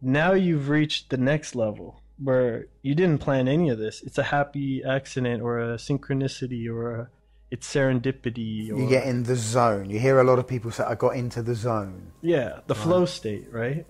now 0.00 0.32
you've 0.32 0.68
reached 0.68 1.10
the 1.10 1.16
next 1.16 1.54
level 1.54 2.00
where 2.22 2.66
you 2.82 2.94
didn't 2.94 3.18
plan 3.18 3.48
any 3.48 3.68
of 3.68 3.78
this. 3.78 4.02
It's 4.02 4.18
a 4.18 4.24
happy 4.24 4.82
accident 4.84 5.42
or 5.42 5.60
a 5.60 5.76
synchronicity 5.76 6.68
or 6.68 6.94
a 6.94 7.08
it's 7.50 7.72
serendipity. 7.72 8.70
Or, 8.70 8.78
You 8.78 8.88
get 8.88 9.06
in 9.06 9.24
the 9.24 9.36
zone. 9.36 9.90
You 9.90 9.98
hear 9.98 10.18
a 10.18 10.24
lot 10.24 10.38
of 10.38 10.46
people 10.46 10.70
say, 10.70 10.84
"I 10.84 10.94
got 10.94 11.16
into 11.16 11.42
the 11.42 11.54
zone." 11.54 12.12
yeah, 12.22 12.60
the 12.66 12.74
flow 12.74 13.04
state, 13.06 13.46
right? 13.52 13.86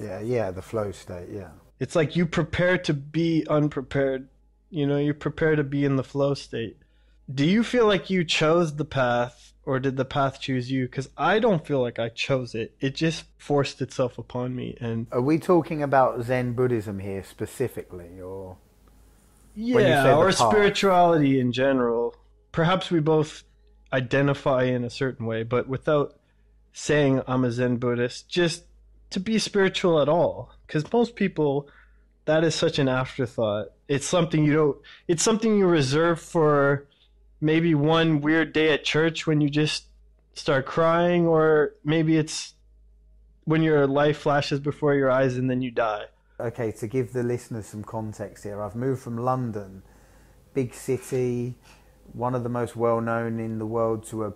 Yeah, 0.00 0.20
yeah, 0.20 0.50
the 0.50 0.62
flow 0.62 0.92
state. 0.92 1.28
Yeah. 1.32 1.50
It's 1.80 1.96
like 1.96 2.16
you 2.16 2.26
prepare 2.26 2.78
to 2.78 2.94
be 2.94 3.46
unprepared. 3.48 4.28
You 4.70 4.86
know, 4.86 4.98
you 4.98 5.14
prepare 5.14 5.56
to 5.56 5.64
be 5.64 5.84
in 5.84 5.96
the 5.96 6.04
flow 6.04 6.34
state. 6.34 6.76
Do 7.32 7.44
you 7.44 7.62
feel 7.62 7.86
like 7.86 8.08
you 8.10 8.24
chose 8.24 8.76
the 8.76 8.84
path 8.84 9.52
or 9.64 9.78
did 9.78 9.96
the 9.96 10.04
path 10.04 10.40
choose 10.40 10.70
you? 10.70 10.86
Because 10.86 11.08
I 11.16 11.38
don't 11.38 11.66
feel 11.66 11.80
like 11.80 11.98
I 11.98 12.08
chose 12.08 12.54
it. 12.54 12.74
It 12.80 12.94
just 12.94 13.24
forced 13.36 13.82
itself 13.82 14.18
upon 14.18 14.54
me. 14.56 14.76
And 14.80 15.06
Are 15.12 15.20
we 15.20 15.38
talking 15.38 15.82
about 15.82 16.22
Zen 16.22 16.54
Buddhism 16.54 16.98
here 17.00 17.22
specifically, 17.22 18.20
or 18.20 18.56
yeah, 19.54 20.16
or 20.16 20.26
path. 20.26 20.36
spirituality 20.36 21.38
in 21.40 21.52
general. 21.52 22.14
Perhaps 22.58 22.90
we 22.90 22.98
both 22.98 23.44
identify 23.92 24.64
in 24.64 24.82
a 24.82 24.90
certain 24.90 25.26
way, 25.26 25.44
but 25.44 25.68
without 25.68 26.18
saying 26.72 27.22
I'm 27.28 27.44
a 27.44 27.52
Zen 27.52 27.76
Buddhist, 27.76 28.28
just 28.28 28.64
to 29.10 29.20
be 29.20 29.38
spiritual 29.38 30.02
at 30.02 30.08
all. 30.08 30.50
Because 30.66 30.92
most 30.92 31.14
people, 31.14 31.68
that 32.24 32.42
is 32.42 32.56
such 32.56 32.80
an 32.80 32.88
afterthought. 32.88 33.66
It's 33.86 34.08
something 34.08 34.44
you 34.44 34.54
don't, 34.54 34.76
it's 35.06 35.22
something 35.22 35.56
you 35.56 35.68
reserve 35.68 36.20
for 36.20 36.88
maybe 37.40 37.76
one 37.76 38.20
weird 38.20 38.52
day 38.52 38.72
at 38.72 38.82
church 38.82 39.24
when 39.24 39.40
you 39.40 39.48
just 39.48 39.84
start 40.34 40.66
crying, 40.66 41.28
or 41.28 41.74
maybe 41.84 42.16
it's 42.16 42.54
when 43.44 43.62
your 43.62 43.86
life 43.86 44.18
flashes 44.18 44.58
before 44.58 44.96
your 44.96 45.12
eyes 45.12 45.36
and 45.36 45.48
then 45.48 45.62
you 45.62 45.70
die. 45.70 46.06
okay? 46.40 46.72
To 46.72 46.88
give 46.88 47.12
the 47.12 47.22
listeners 47.22 47.66
some 47.66 47.84
context 47.84 48.42
here, 48.42 48.60
I've 48.60 48.74
moved 48.74 49.00
from 49.00 49.16
London, 49.16 49.84
big 50.54 50.74
city, 50.74 51.54
one 52.12 52.34
of 52.34 52.42
the 52.42 52.48
most 52.48 52.76
well 52.76 53.00
known 53.00 53.38
in 53.38 53.58
the 53.58 53.66
world, 53.66 54.04
to 54.06 54.24
a 54.24 54.32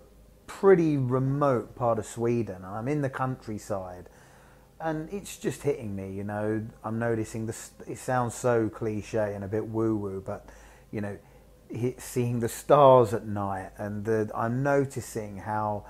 pretty 0.47 0.97
remote 0.97 1.75
part 1.75 1.99
of 1.99 2.05
Sweden. 2.05 2.63
I'm 2.65 2.87
in 2.87 3.01
the 3.01 3.09
countryside, 3.09 4.09
and 4.79 5.11
it's 5.11 5.37
just 5.37 5.63
hitting 5.63 5.95
me. 5.95 6.11
You 6.13 6.23
know, 6.23 6.65
I'm 6.83 6.99
noticing 6.99 7.45
the. 7.45 7.53
st- 7.53 7.89
It 7.89 7.97
sounds 7.97 8.35
so 8.35 8.69
cliche 8.69 9.33
and 9.33 9.43
a 9.43 9.47
bit 9.47 9.67
woo 9.67 9.95
woo, 9.95 10.23
but 10.25 10.49
you 10.91 11.01
know, 11.01 11.17
seeing 11.97 12.39
the 12.39 12.49
stars 12.49 13.13
at 13.13 13.25
night, 13.25 13.71
and 13.77 14.05
the, 14.05 14.29
I'm 14.35 14.63
noticing 14.63 15.37
how 15.37 15.85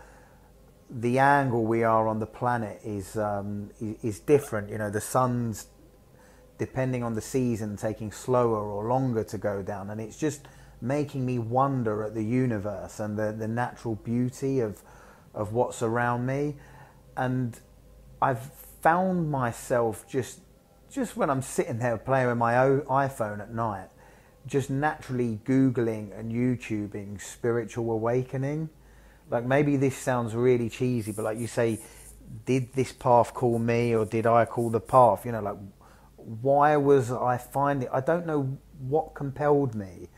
the 0.90 1.20
angle 1.20 1.66
we 1.66 1.84
are 1.84 2.08
on 2.08 2.20
the 2.20 2.26
planet 2.26 2.80
is 2.84 3.18
um, 3.18 3.72
is 4.02 4.20
different. 4.20 4.70
You 4.70 4.78
know, 4.78 4.90
the 4.90 5.02
sun's 5.02 5.68
depending 6.58 7.04
on 7.04 7.16
the 7.16 7.22
season 7.22 7.76
taking 7.76 8.12
slower 8.12 8.62
or 8.72 8.88
longer 8.88 9.24
to 9.24 9.38
go 9.38 9.62
down, 9.62 9.90
and 9.90 10.00
it's 10.00 10.18
just 10.18 10.48
making 10.84 11.26
me 11.26 11.40
wonder 11.40 12.04
at 12.04 12.14
the 12.14 12.24
universe 12.24 13.00
and 13.00 13.18
the, 13.18 13.32
the 13.32 13.48
natural 13.48 13.96
beauty 13.96 14.60
of 14.60 14.84
of 15.34 15.54
what's 15.54 15.82
around 15.82 16.26
me. 16.26 16.56
And 17.18 17.58
I've 18.22 18.44
found 18.82 19.32
myself 19.32 20.06
just 20.08 20.42
just 20.92 21.18
when 21.18 21.30
I'm 21.30 21.42
sitting 21.42 21.80
there 21.80 21.98
playing 21.98 22.28
with 22.28 22.38
my 22.38 22.60
o- 22.60 22.82
iPhone 22.82 23.40
at 23.40 23.52
night, 23.52 23.90
just 24.46 24.70
naturally 24.70 25.40
googling 25.44 26.18
and 26.18 26.32
YouTubing 26.32 27.20
spiritual 27.20 27.90
awakening. 27.92 28.70
Like 29.30 29.46
maybe 29.46 29.78
this 29.78 29.98
sounds 29.98 30.36
really 30.36 30.70
cheesy, 30.70 31.14
but 31.14 31.24
like 31.24 31.40
you 31.40 31.48
say, 31.48 31.80
did 32.46 32.74
this 32.74 32.92
path 32.92 33.34
call 33.34 33.58
me 33.58 33.96
or 33.96 34.06
did 34.06 34.28
I 34.28 34.46
call 34.46 34.70
the 34.70 34.82
path? 34.82 35.26
You 35.26 35.32
know, 35.32 35.42
like 35.42 35.58
why 36.18 36.76
was 36.76 37.10
I 37.10 37.38
finding? 37.38 37.88
I 37.92 38.02
don't 38.02 38.28
know 38.28 38.58
what 38.80 39.16
compelled 39.16 39.76
me 39.76 40.10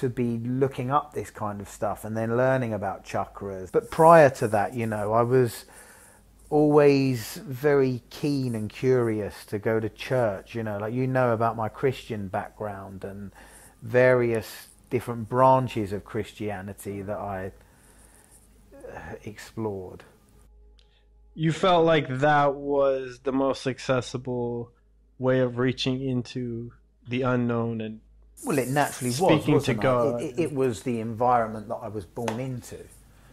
to 0.00 0.08
be 0.08 0.38
looking 0.38 0.90
up 0.90 1.12
this 1.12 1.30
kind 1.30 1.60
of 1.60 1.68
stuff 1.68 2.04
and 2.04 2.16
then 2.16 2.36
learning 2.36 2.72
about 2.72 3.04
chakras. 3.04 3.70
But 3.70 3.90
prior 3.90 4.30
to 4.30 4.48
that, 4.48 4.74
you 4.74 4.86
know, 4.86 5.12
I 5.12 5.22
was 5.22 5.64
always 6.50 7.36
very 7.36 8.02
keen 8.10 8.54
and 8.54 8.70
curious 8.70 9.44
to 9.46 9.58
go 9.58 9.80
to 9.80 9.88
church, 9.88 10.54
you 10.54 10.62
know, 10.62 10.78
like 10.78 10.92
you 10.92 11.06
know 11.06 11.32
about 11.32 11.56
my 11.56 11.68
Christian 11.68 12.28
background 12.28 13.04
and 13.04 13.32
various 13.82 14.68
different 14.90 15.28
branches 15.28 15.92
of 15.92 16.04
Christianity 16.04 17.02
that 17.02 17.18
I 17.18 17.52
uh, 18.94 19.14
explored. 19.24 20.04
you 21.34 21.50
felt 21.50 21.84
like 21.84 22.06
that 22.20 22.54
was 22.54 23.20
the 23.24 23.32
most 23.32 23.66
accessible 23.66 24.70
way 25.18 25.40
of 25.40 25.58
reaching 25.58 26.00
into 26.00 26.72
the 27.08 27.22
unknown 27.22 27.80
and 27.80 28.00
Well, 28.44 28.58
it 28.58 28.68
naturally 28.68 29.10
was. 29.10 29.42
Speaking 29.42 29.60
to? 29.60 29.74
God. 29.74 30.22
It, 30.22 30.38
it, 30.38 30.42
it 30.42 30.54
was 30.54 30.82
the 30.82 31.00
environment 31.00 31.68
that 31.68 31.76
I 31.76 31.88
was 31.88 32.04
born 32.04 32.40
into. 32.40 32.78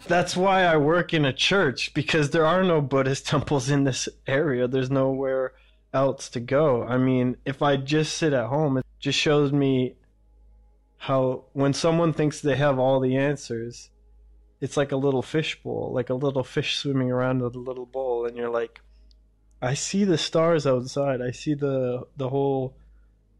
that's 0.07 0.35
why 0.35 0.63
I 0.63 0.77
work 0.77 1.13
in 1.13 1.25
a 1.25 1.33
church 1.33 1.93
because 1.93 2.29
there 2.29 2.45
are 2.45 2.63
no 2.63 2.81
Buddhist 2.81 3.27
temples 3.33 3.69
in 3.69 3.83
this 3.83 4.07
area. 4.27 4.67
There's 4.67 4.91
nowhere 4.91 5.53
else 5.93 6.29
to 6.29 6.39
go. 6.39 6.83
I 6.83 6.97
mean, 6.97 7.37
if 7.45 7.61
I 7.61 7.77
just 7.77 8.17
sit 8.17 8.33
at 8.33 8.47
home, 8.47 8.77
it 8.77 8.85
just 8.99 9.19
shows 9.19 9.51
me 9.51 9.95
how 10.97 11.45
when 11.53 11.73
someone 11.73 12.13
thinks 12.13 12.41
they 12.41 12.55
have 12.55 12.77
all 12.77 12.99
the 12.99 13.17
answers, 13.17 13.89
it's 14.61 14.77
like 14.77 14.91
a 14.91 14.97
little 14.97 15.23
fishbowl, 15.23 15.91
like 15.93 16.09
a 16.09 16.13
little 16.13 16.43
fish 16.43 16.77
swimming 16.77 17.11
around 17.11 17.37
in 17.41 17.45
a 17.45 17.57
little 17.57 17.87
bowl, 17.87 18.25
and 18.25 18.37
you're 18.37 18.51
like, 18.51 18.79
I 19.61 19.73
see 19.73 20.05
the 20.05 20.17
stars 20.17 20.65
outside. 20.67 21.21
I 21.21 21.31
see 21.31 21.55
the 21.55 22.05
the 22.17 22.29
whole 22.29 22.75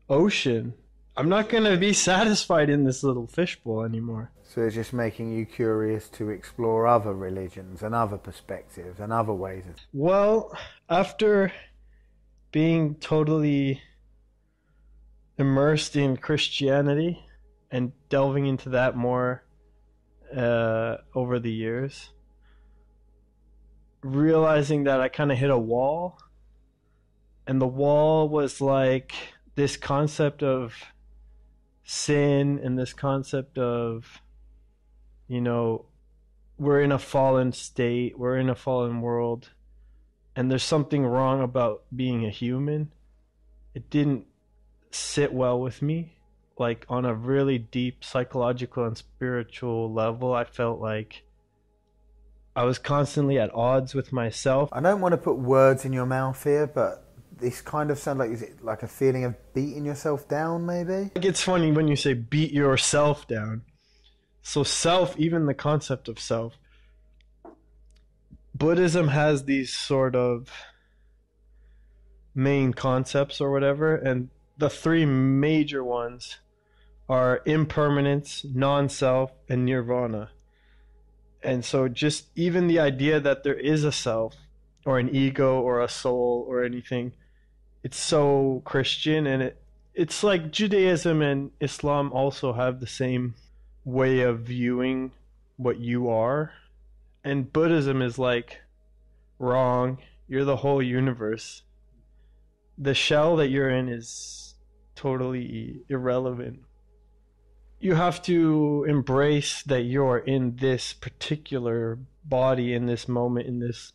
ocean. 0.09 0.73
I'm 1.17 1.27
not 1.27 1.49
gonna 1.49 1.77
be 1.77 1.93
satisfied 1.93 2.69
in 2.69 2.83
this 2.83 3.03
little 3.03 3.27
fishbowl 3.27 3.83
anymore. 3.83 4.31
So 4.43 4.61
it's 4.61 4.75
just 4.75 4.93
making 4.93 5.31
you 5.31 5.45
curious 5.45 6.09
to 6.09 6.29
explore 6.29 6.87
other 6.87 7.13
religions 7.13 7.83
and 7.83 7.93
other 7.95 8.17
perspectives 8.17 8.99
and 8.99 9.11
other 9.13 9.33
ways 9.33 9.65
of. 9.67 9.75
Well, 9.93 10.57
after 10.89 11.51
being 12.51 12.95
totally 12.95 13.81
immersed 15.37 15.95
in 15.95 16.17
Christianity 16.17 17.23
and 17.71 17.93
delving 18.09 18.45
into 18.45 18.69
that 18.69 18.95
more 18.95 19.43
uh, 20.35 20.97
over 21.15 21.39
the 21.39 21.51
years, 21.51 22.09
realizing 24.01 24.85
that 24.85 24.99
I 24.99 25.09
kind 25.09 25.31
of 25.31 25.37
hit 25.37 25.49
a 25.49 25.57
wall, 25.57 26.19
and 27.47 27.61
the 27.61 27.67
wall 27.67 28.29
was 28.29 28.61
like 28.61 29.13
this 29.55 29.77
concept 29.77 30.43
of 30.43 30.73
sin 31.91 32.57
and 32.63 32.79
this 32.79 32.93
concept 32.93 33.57
of, 33.57 34.21
you 35.27 35.41
know, 35.41 35.85
we're 36.57 36.81
in 36.81 36.91
a 36.91 36.97
fallen 36.97 37.51
state, 37.51 38.17
we're 38.17 38.37
in 38.37 38.49
a 38.49 38.55
fallen 38.55 39.01
world, 39.01 39.49
and 40.33 40.49
there's 40.49 40.63
something 40.63 41.05
wrong 41.05 41.41
about 41.41 41.83
being 41.93 42.25
a 42.25 42.29
human. 42.29 42.93
It 43.75 43.89
didn't 43.89 44.25
sit 44.91 45.33
well 45.33 45.59
with 45.59 45.81
me. 45.81 46.17
Like 46.57 46.85
on 46.87 47.03
a 47.03 47.13
really 47.13 47.57
deep 47.57 48.05
psychological 48.05 48.85
and 48.85 48.97
spiritual 48.97 49.91
level, 49.91 50.33
I 50.33 50.45
felt 50.45 50.79
like 50.79 51.23
I 52.55 52.63
was 52.63 52.79
constantly 52.79 53.37
at 53.37 53.53
odds 53.53 53.93
with 53.93 54.13
myself. 54.13 54.69
I 54.71 54.79
don't 54.79 55.01
want 55.01 55.11
to 55.11 55.17
put 55.17 55.37
words 55.37 55.83
in 55.83 55.91
your 55.91 56.05
mouth 56.05 56.41
here, 56.41 56.67
but 56.67 57.10
this 57.41 57.61
kind 57.61 57.91
of 57.91 57.97
sounds 57.97 58.19
like 58.19 58.31
is 58.31 58.41
it 58.41 58.63
like 58.63 58.83
a 58.83 58.87
feeling 58.87 59.25
of 59.25 59.35
beating 59.53 59.85
yourself 59.85 60.27
down, 60.27 60.65
maybe? 60.65 61.11
It's 61.15 61.41
funny 61.41 61.71
when 61.71 61.87
you 61.87 61.95
say 61.95 62.13
beat 62.13 62.51
yourself 62.51 63.27
down. 63.27 63.63
So 64.41 64.63
self, 64.63 65.17
even 65.19 65.45
the 65.45 65.53
concept 65.53 66.07
of 66.07 66.19
self. 66.19 66.57
Buddhism 68.55 69.09
has 69.09 69.45
these 69.45 69.73
sort 69.73 70.15
of 70.15 70.49
main 72.35 72.73
concepts 72.73 73.41
or 73.41 73.51
whatever, 73.51 73.95
and 73.95 74.29
the 74.57 74.69
three 74.69 75.05
major 75.05 75.83
ones 75.83 76.37
are 77.09 77.41
impermanence, 77.45 78.45
non-self, 78.53 79.31
and 79.49 79.65
nirvana. 79.65 80.29
And 81.43 81.65
so 81.65 81.87
just 81.87 82.27
even 82.35 82.67
the 82.67 82.79
idea 82.79 83.19
that 83.19 83.43
there 83.43 83.59
is 83.59 83.83
a 83.83 83.91
self 83.91 84.35
or 84.85 84.99
an 84.99 85.13
ego 85.13 85.59
or 85.59 85.81
a 85.81 85.89
soul 85.89 86.45
or 86.47 86.63
anything, 86.63 87.13
it's 87.83 87.97
so 87.97 88.61
Christian 88.65 89.27
and 89.27 89.43
it 89.43 89.61
it's 89.93 90.23
like 90.23 90.51
Judaism 90.51 91.21
and 91.21 91.51
Islam 91.59 92.13
also 92.13 92.53
have 92.53 92.79
the 92.79 92.87
same 92.87 93.35
way 93.83 94.21
of 94.21 94.39
viewing 94.41 95.11
what 95.57 95.79
you 95.79 96.09
are. 96.09 96.53
And 97.23 97.51
Buddhism 97.51 98.01
is 98.01 98.17
like 98.17 98.61
wrong. 99.37 99.97
You're 100.27 100.45
the 100.45 100.57
whole 100.57 100.81
universe. 100.81 101.63
The 102.77 102.93
shell 102.93 103.35
that 103.35 103.49
you're 103.49 103.69
in 103.69 103.89
is 103.89 104.55
totally 104.95 105.81
irrelevant. 105.89 106.61
You 107.79 107.95
have 107.95 108.21
to 108.23 108.85
embrace 108.87 109.61
that 109.63 109.81
you're 109.81 110.19
in 110.19 110.55
this 110.57 110.93
particular 110.93 111.99
body, 112.23 112.73
in 112.73 112.85
this 112.85 113.07
moment, 113.07 113.47
in 113.47 113.59
this 113.59 113.91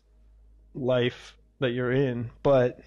life 0.75 1.35
that 1.59 1.71
you're 1.71 1.91
in. 1.91 2.29
But 2.43 2.81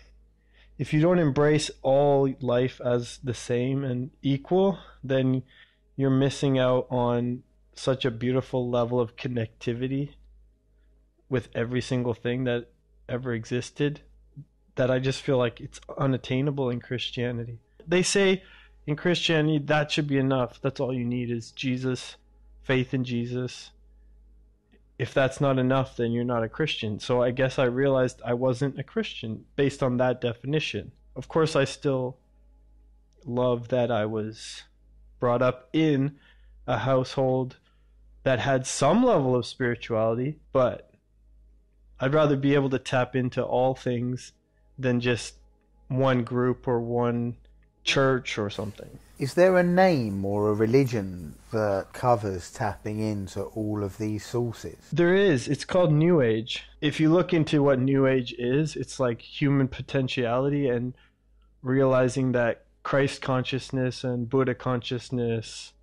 if 0.81 0.95
you 0.95 1.01
don't 1.03 1.19
embrace 1.19 1.71
all 1.83 2.33
life 2.41 2.81
as 2.83 3.19
the 3.23 3.35
same 3.35 3.85
and 3.85 4.11
equal, 4.23 4.79
then 5.05 5.43
you're 5.95 6.09
missing 6.09 6.59
out 6.59 6.87
on 6.89 7.43
such 7.75 8.07
a 8.07 8.11
beautiful 8.11 8.71
level 8.71 8.99
of 8.99 9.15
connectivity 9.15 10.09
with 11.29 11.51
every 11.55 11.83
single 11.83 12.15
thing 12.15 12.45
that 12.45 12.71
ever 13.11 13.35
existed 13.35 14.01
that 14.77 14.91
I 14.91 15.01
just 15.01 15.21
feel 15.21 15.37
like 15.37 15.61
it's 15.61 15.83
unattainable 15.99 16.71
in 16.71 16.81
Christianity. 16.81 17.59
They 17.87 18.03
say 18.03 18.43
in 18.87 18.97
Christianity 18.97 19.59
that 19.67 19.93
should 19.93 20.07
be 20.07 20.17
enough. 20.17 20.63
That's 20.63 20.81
all 20.81 20.95
you 20.95 21.05
need 21.05 21.31
is 21.31 21.51
Jesus, 21.51 22.17
faith 22.63 22.95
in 22.95 23.05
Jesus. 23.05 23.71
If 25.01 25.15
that's 25.15 25.41
not 25.41 25.59
enough, 25.59 25.97
then 25.97 26.13
you're 26.13 26.25
not 26.25 26.43
a 26.43 26.49
Christian. 26.51 27.01
So 27.01 27.23
I 27.23 27.31
guess 27.31 27.59
I 27.59 27.65
realized 27.65 28.21
I 28.23 28.35
wasn't 28.35 28.79
a 28.79 28.83
Christian 28.83 29.47
based 29.57 29.83
on 29.83 29.97
that 29.97 30.21
definition. 30.21 30.93
Of 31.17 31.27
course, 31.27 31.57
I 31.57 31.65
still 31.65 32.19
love 33.25 33.69
that 33.69 33.91
I 33.91 34.05
was 34.05 34.65
brought 35.19 35.41
up 35.41 35.71
in 35.73 36.19
a 36.67 36.77
household 36.77 37.57
that 38.25 38.41
had 38.41 38.67
some 38.67 39.03
level 39.03 39.35
of 39.35 39.47
spirituality, 39.47 40.39
but 40.53 40.91
I'd 41.99 42.13
rather 42.13 42.37
be 42.37 42.53
able 42.53 42.69
to 42.69 42.79
tap 42.79 43.17
into 43.17 43.43
all 43.43 43.75
things 43.75 44.33
than 44.79 45.01
just 45.01 45.37
one 45.89 46.25
group 46.25 46.69
or 46.69 46.79
one 46.79 47.39
church 47.91 48.39
or 48.39 48.51
something. 48.51 48.99
Is 49.19 49.35
there 49.35 49.59
a 49.59 49.63
name 49.63 50.25
or 50.25 50.49
a 50.49 50.55
religion 50.55 51.35
that 51.53 51.93
covers 51.93 52.51
tapping 52.51 53.01
into 53.01 53.43
all 53.43 53.85
of 53.85 53.99
these 53.99 54.25
sources? 54.25 54.79
There 54.93 55.15
is. 55.15 55.47
It's 55.47 55.67
called 55.67 55.93
New 55.93 56.23
Age. 56.23 56.65
If 56.81 57.01
you 57.01 57.13
look 57.13 57.35
into 57.35 57.63
what 57.63 57.79
New 57.79 58.07
Age 58.07 58.35
is, 58.39 58.77
it's 58.77 58.99
like 58.99 59.21
human 59.21 59.69
potentiality 59.69 60.69
and 60.69 60.95
realizing 61.63 62.33
that 62.33 62.65
Christ 62.83 63.21
consciousness 63.21 64.05
and 64.05 64.29
Buddha 64.31 64.55
consciousness 64.55 65.75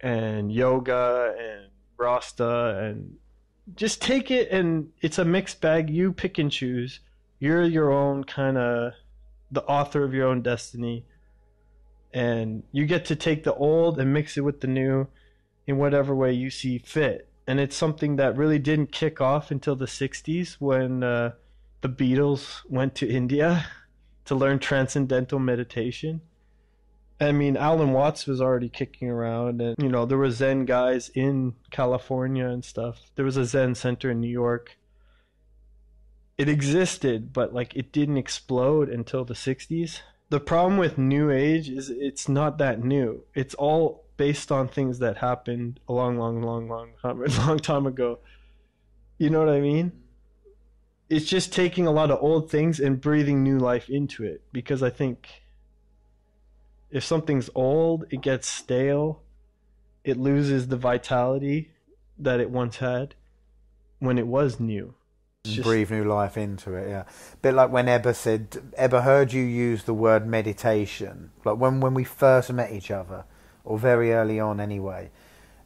and 0.00 0.50
yoga 0.50 1.34
and 1.38 1.70
Rasta 1.98 2.78
and 2.78 3.16
just 3.74 4.00
take 4.00 4.30
it 4.30 4.50
and 4.50 4.90
it's 5.00 5.18
a 5.18 5.24
mixed 5.24 5.60
bag. 5.60 5.90
You 5.90 6.12
pick 6.12 6.38
and 6.38 6.50
choose. 6.50 7.00
You're 7.38 7.64
your 7.64 7.90
own 7.92 8.24
kind 8.24 8.56
of 8.56 8.92
the 9.52 9.62
author 9.64 10.02
of 10.02 10.14
your 10.14 10.26
own 10.26 10.42
destiny. 10.42 11.04
And 12.12 12.64
you 12.72 12.86
get 12.86 13.04
to 13.06 13.16
take 13.16 13.44
the 13.44 13.54
old 13.54 13.98
and 13.98 14.12
mix 14.12 14.36
it 14.36 14.40
with 14.40 14.60
the 14.60 14.66
new 14.66 15.06
in 15.66 15.78
whatever 15.78 16.14
way 16.14 16.32
you 16.32 16.50
see 16.50 16.78
fit. 16.78 17.28
And 17.46 17.60
it's 17.60 17.76
something 17.76 18.16
that 18.16 18.36
really 18.36 18.58
didn't 18.58 18.92
kick 18.92 19.20
off 19.20 19.50
until 19.50 19.76
the 19.76 19.86
60s 19.86 20.54
when 20.54 21.02
uh, 21.02 21.32
the 21.82 21.88
Beatles 21.88 22.60
went 22.68 22.94
to 22.96 23.08
India 23.08 23.66
to 24.24 24.34
learn 24.34 24.58
transcendental 24.58 25.38
meditation. 25.38 26.22
I 27.20 27.30
mean, 27.30 27.56
Alan 27.56 27.92
Watts 27.92 28.26
was 28.26 28.40
already 28.40 28.68
kicking 28.68 29.08
around, 29.08 29.60
and 29.60 29.76
you 29.78 29.88
know 29.88 30.06
there 30.06 30.18
were 30.18 30.30
Zen 30.30 30.64
guys 30.64 31.08
in 31.14 31.54
California 31.70 32.46
and 32.46 32.64
stuff. 32.64 32.98
There 33.14 33.24
was 33.24 33.36
a 33.36 33.44
Zen 33.44 33.76
center 33.76 34.10
in 34.10 34.20
New 34.20 34.30
York. 34.30 34.76
It 36.38 36.48
existed, 36.48 37.32
but 37.32 37.52
like 37.52 37.76
it 37.76 37.92
didn't 37.92 38.16
explode 38.16 38.88
until 38.88 39.24
the 39.24 39.34
'60s. 39.34 40.00
The 40.30 40.40
problem 40.40 40.78
with 40.78 40.96
New 40.96 41.30
Age 41.30 41.68
is 41.68 41.90
it's 41.90 42.28
not 42.28 42.58
that 42.58 42.82
new. 42.82 43.24
It's 43.34 43.54
all 43.54 44.04
based 44.16 44.50
on 44.50 44.68
things 44.68 44.98
that 45.00 45.18
happened 45.18 45.80
a 45.88 45.92
long, 45.92 46.18
long, 46.18 46.42
long, 46.42 46.68
long 46.68 46.92
long 47.46 47.58
time 47.58 47.86
ago. 47.86 48.18
You 49.18 49.30
know 49.30 49.40
what 49.40 49.50
I 49.50 49.60
mean? 49.60 49.92
It's 51.08 51.26
just 51.26 51.52
taking 51.52 51.86
a 51.86 51.90
lot 51.90 52.10
of 52.10 52.22
old 52.22 52.50
things 52.50 52.80
and 52.80 53.00
breathing 53.00 53.42
new 53.42 53.58
life 53.58 53.90
into 53.90 54.24
it 54.24 54.42
because 54.52 54.82
I 54.82 54.90
think 54.90 55.42
if 56.90 57.04
something's 57.04 57.50
old, 57.54 58.06
it 58.10 58.20
gets 58.20 58.48
stale, 58.48 59.22
it 60.04 60.16
loses 60.16 60.68
the 60.68 60.76
vitality 60.76 61.70
that 62.18 62.40
it 62.40 62.50
once 62.50 62.78
had 62.78 63.14
when 63.98 64.18
it 64.18 64.26
was 64.26 64.58
new. 64.58 64.94
Just... 65.44 65.62
Breathe 65.62 65.90
new 65.90 66.04
life 66.04 66.36
into 66.36 66.74
it, 66.74 66.88
yeah. 66.88 67.04
Bit 67.40 67.54
like 67.54 67.70
when 67.70 67.88
Ebba 67.88 68.14
said, 68.14 68.58
Ebba 68.76 69.02
heard 69.02 69.32
you 69.32 69.42
use 69.42 69.82
the 69.82 69.94
word 69.94 70.26
meditation, 70.26 71.32
like 71.44 71.56
when 71.56 71.80
when 71.80 71.94
we 71.94 72.04
first 72.04 72.52
met 72.52 72.72
each 72.72 72.92
other, 72.92 73.24
or 73.64 73.76
very 73.76 74.12
early 74.12 74.38
on 74.38 74.60
anyway, 74.60 75.10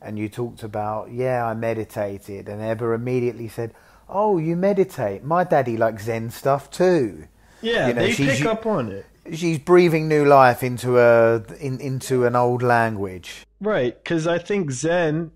and 0.01 0.19
you 0.19 0.31
talked 0.31 0.63
about, 0.63 1.13
yeah, 1.13 1.45
I 1.45 1.53
meditated, 1.53 2.49
and 2.49 2.63
Ebba 2.63 2.93
immediately 2.93 3.49
said, 3.49 3.75
oh, 4.09 4.39
you 4.39 4.57
meditate. 4.57 5.23
My 5.23 5.45
daddy 5.45 5.77
likes 5.77 6.05
Zen 6.05 6.31
stuff 6.31 6.71
too. 6.71 7.29
Yeah, 7.61 7.89
you 7.89 7.95
know, 7.95 8.01
they 8.01 8.15
pick 8.15 8.47
up 8.47 8.65
on 8.65 8.91
it 8.91 9.05
she's 9.33 9.59
breathing 9.59 10.09
new 10.09 10.25
life 10.25 10.63
into 10.63 10.99
a 10.99 11.43
in, 11.61 11.81
into 11.81 12.25
an 12.25 12.37
old 12.37 12.63
language. 12.63 13.47
Right, 13.61 14.03
because 14.03 14.27
I 14.27 14.39
think 14.39 14.71
Zen 14.71 15.33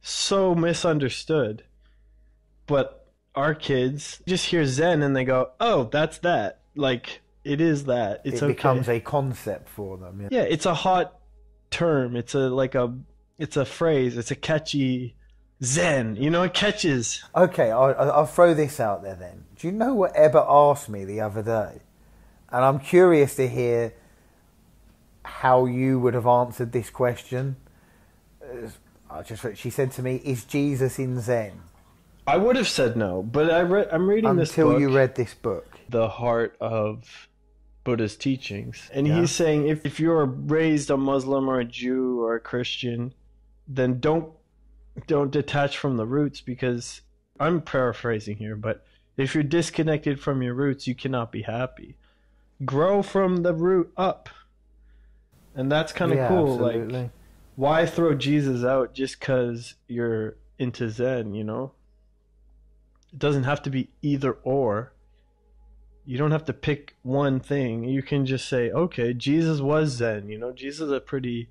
so 0.00 0.54
misunderstood, 0.54 1.64
but 2.66 2.97
our 3.38 3.54
kids 3.54 4.20
just 4.26 4.46
hear 4.46 4.66
Zen 4.66 5.02
and 5.02 5.14
they 5.14 5.24
go, 5.24 5.52
"Oh, 5.60 5.84
that's 5.84 6.18
that." 6.18 6.60
Like 6.74 7.20
it 7.44 7.60
is 7.60 7.84
that. 7.84 8.22
It's 8.24 8.42
it 8.42 8.44
okay. 8.44 8.52
becomes 8.52 8.88
a 8.88 8.98
concept 8.98 9.68
for 9.68 9.96
them. 9.96 10.20
Yeah. 10.22 10.28
yeah, 10.30 10.42
it's 10.42 10.66
a 10.66 10.74
hot 10.74 11.18
term. 11.70 12.16
It's 12.16 12.34
a 12.34 12.48
like 12.50 12.74
a 12.74 12.98
it's 13.38 13.56
a 13.56 13.64
phrase. 13.64 14.16
It's 14.16 14.32
a 14.32 14.36
catchy 14.36 15.14
Zen. 15.62 16.16
You 16.16 16.30
know, 16.30 16.42
it 16.42 16.52
catches. 16.52 17.22
Okay, 17.34 17.70
I'll, 17.70 17.94
I'll 17.98 18.26
throw 18.26 18.54
this 18.54 18.80
out 18.80 19.04
there 19.04 19.14
then. 19.14 19.44
Do 19.56 19.68
you 19.68 19.72
know 19.72 19.94
what 19.94 20.12
Ebba 20.16 20.44
asked 20.48 20.88
me 20.88 21.04
the 21.04 21.20
other 21.20 21.42
day? 21.42 21.82
And 22.50 22.64
I'm 22.64 22.80
curious 22.80 23.36
to 23.36 23.48
hear 23.48 23.94
how 25.22 25.66
you 25.66 26.00
would 26.00 26.14
have 26.14 26.26
answered 26.26 26.72
this 26.72 26.90
question. 26.90 27.56
Uh, 28.42 28.68
I 29.08 29.22
just 29.22 29.44
she 29.56 29.70
said 29.70 29.92
to 29.92 30.02
me, 30.02 30.20
"Is 30.24 30.44
Jesus 30.44 30.98
in 30.98 31.20
Zen?" 31.20 31.67
I 32.28 32.36
would 32.36 32.56
have 32.56 32.68
said 32.68 32.96
no, 32.96 33.22
but 33.22 33.50
I 33.50 33.60
re- 33.60 33.86
I'm 33.90 34.08
reading 34.08 34.30
Until 34.30 34.40
this 34.40 34.50
until 34.50 34.80
you 34.80 34.94
read 34.94 35.14
this 35.14 35.34
book, 35.34 35.78
the 35.88 36.08
heart 36.08 36.56
of 36.60 37.28
Buddha's 37.84 38.16
teachings, 38.16 38.90
and 38.92 39.06
yeah. 39.06 39.20
he's 39.20 39.30
saying 39.30 39.66
if 39.66 39.84
if 39.84 39.98
you're 39.98 40.24
raised 40.24 40.90
a 40.90 40.96
Muslim 40.96 41.48
or 41.48 41.60
a 41.60 41.64
Jew 41.64 42.20
or 42.20 42.34
a 42.36 42.40
Christian, 42.40 43.14
then 43.66 43.98
don't 44.00 44.32
don't 45.06 45.30
detach 45.30 45.78
from 45.78 45.96
the 45.96 46.06
roots 46.06 46.40
because 46.40 47.00
I'm 47.40 47.60
paraphrasing 47.60 48.36
here, 48.36 48.56
but 48.56 48.84
if 49.16 49.34
you're 49.34 49.44
disconnected 49.44 50.20
from 50.20 50.42
your 50.42 50.54
roots, 50.54 50.86
you 50.86 50.94
cannot 50.94 51.32
be 51.32 51.42
happy 51.42 51.96
grow 52.64 53.02
from 53.02 53.38
the 53.38 53.54
root 53.54 53.92
up. 53.96 54.28
And 55.54 55.70
that's 55.70 55.92
kind 55.92 56.12
of 56.12 56.18
yeah, 56.18 56.28
cool. 56.28 56.54
Absolutely. 56.54 57.02
Like, 57.02 57.10
why 57.56 57.86
throw 57.86 58.14
Jesus 58.14 58.64
out 58.64 58.94
just 58.94 59.18
because 59.18 59.74
you're 59.88 60.36
into 60.58 60.88
Zen, 60.90 61.34
you 61.34 61.44
know? 61.44 61.72
It 63.12 63.18
doesn't 63.18 63.44
have 63.44 63.62
to 63.62 63.70
be 63.70 63.90
either 64.02 64.32
or. 64.42 64.92
You 66.04 66.18
don't 66.18 66.30
have 66.30 66.44
to 66.46 66.52
pick 66.52 66.96
one 67.02 67.40
thing. 67.40 67.84
You 67.84 68.02
can 68.02 68.24
just 68.24 68.48
say, 68.48 68.70
okay, 68.70 69.12
Jesus 69.12 69.60
was 69.60 69.90
Zen, 69.90 70.28
you 70.28 70.38
know? 70.38 70.52
Jesus 70.52 70.86
is 70.86 70.92
a 70.92 71.00
pretty 71.00 71.50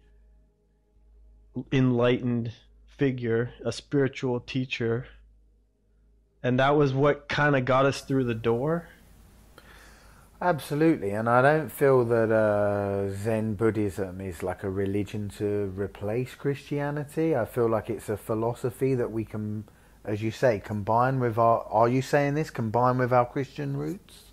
enlightened 1.72 2.54
figure, 2.86 3.52
a 3.64 3.72
spiritual 3.72 4.40
teacher. 4.40 5.08
And 6.42 6.60
that 6.60 6.76
was 6.76 6.94
what 6.94 7.28
kind 7.28 7.56
of 7.56 7.66
got 7.66 7.86
us 7.86 8.02
through 8.02 8.24
the 8.24 8.36
door 8.36 8.88
Absolutely, 10.40 11.12
and 11.12 11.28
I 11.28 11.42
don't 11.42 11.72
feel 11.72 12.06
that 12.06 12.32
uh, 12.32 13.10
Zen 13.10 13.56
Buddhism 13.56 14.22
is 14.22 14.44
like 14.44 14.62
a 14.62 14.70
religion 14.70 15.30
to 15.40 15.74
replace 15.76 16.36
Christianity. 16.36 17.36
I 17.36 17.46
feel 17.46 17.68
like 17.68 17.90
it's 17.90 18.08
a 18.08 18.18
philosophy 18.18 18.94
that 18.94 19.12
we 19.12 19.26
can, 19.26 19.64
as 20.08 20.24
you 20.24 20.32
say, 20.32 20.60
combine 20.60 21.20
with 21.20 21.38
our. 21.38 21.64
Are 21.70 21.88
you 21.88 22.02
saying 22.02 22.34
this? 22.34 22.50
Combine 22.50 22.98
with 22.98 23.14
our 23.14 23.26
Christian 23.26 23.78
roots? 23.78 24.32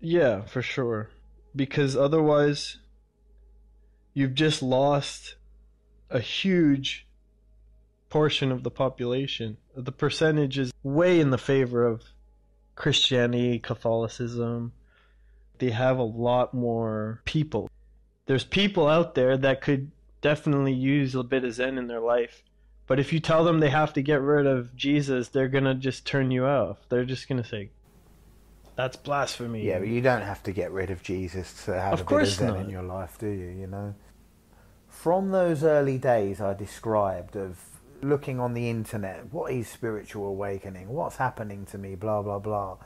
Yeah, 0.00 0.42
for 0.42 0.62
sure. 0.62 1.10
Because 1.54 1.96
otherwise, 1.96 2.78
you've 4.14 4.34
just 4.34 4.62
lost 4.62 5.34
a 6.08 6.20
huge 6.20 7.06
portion 8.08 8.52
of 8.52 8.62
the 8.62 8.70
population. 8.70 9.58
The 9.74 9.92
percentage 9.92 10.58
is 10.58 10.72
way 10.82 11.20
in 11.20 11.30
the 11.30 11.38
favor 11.38 11.84
of 11.84 12.02
Christianity, 12.76 13.58
Catholicism, 13.58 14.72
they 15.58 15.70
have 15.70 15.98
a 15.98 16.02
lot 16.02 16.54
more 16.54 17.22
people. 17.24 17.70
There's 18.26 18.44
people 18.44 18.86
out 18.86 19.14
there 19.14 19.36
that 19.38 19.62
could 19.62 19.90
definitely 20.20 20.74
use 20.74 21.14
a 21.14 21.22
bit 21.22 21.44
of 21.44 21.54
Zen 21.54 21.78
in 21.78 21.86
their 21.86 22.00
life. 22.00 22.42
But 22.86 23.00
if 23.00 23.12
you 23.12 23.20
tell 23.20 23.44
them 23.44 23.60
they 23.60 23.70
have 23.70 23.92
to 23.94 24.02
get 24.02 24.20
rid 24.20 24.46
of 24.46 24.76
Jesus, 24.76 25.28
they're 25.28 25.48
going 25.48 25.64
to 25.64 25.74
just 25.74 26.06
turn 26.06 26.30
you 26.30 26.46
off. 26.46 26.78
They're 26.88 27.04
just 27.04 27.28
going 27.28 27.42
to 27.42 27.48
say, 27.48 27.70
that's 28.76 28.96
blasphemy. 28.96 29.66
Yeah, 29.66 29.78
but 29.78 29.88
you 29.88 30.00
don't 30.00 30.22
have 30.22 30.42
to 30.44 30.52
get 30.52 30.70
rid 30.70 30.90
of 30.90 31.02
Jesus 31.02 31.64
to 31.64 31.80
have 31.80 31.94
of 31.94 32.00
a 32.02 32.04
bit 32.04 32.22
of 32.22 32.28
Zen 32.28 32.48
not. 32.48 32.60
in 32.60 32.70
your 32.70 32.82
life, 32.82 33.16
do 33.18 33.26
you? 33.26 33.48
You 33.48 33.66
know? 33.66 33.94
From 34.86 35.30
those 35.30 35.64
early 35.64 35.98
days 35.98 36.40
I 36.40 36.54
described 36.54 37.36
of 37.36 37.58
looking 38.02 38.38
on 38.38 38.54
the 38.54 38.68
internet, 38.68 39.32
what 39.32 39.52
is 39.52 39.68
spiritual 39.68 40.26
awakening? 40.26 40.88
What's 40.88 41.16
happening 41.16 41.64
to 41.66 41.78
me? 41.78 41.94
Blah, 41.94 42.22
blah, 42.22 42.38
blah. 42.38 42.76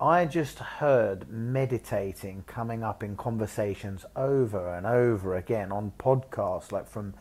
I 0.00 0.24
just 0.24 0.58
heard 0.58 1.28
meditating 1.30 2.44
coming 2.46 2.82
up 2.82 3.02
in 3.02 3.16
conversations 3.16 4.04
over 4.16 4.74
and 4.74 4.86
over 4.86 5.36
again 5.36 5.70
on 5.70 5.92
podcasts, 5.98 6.72
like 6.72 6.88
from 6.88 7.14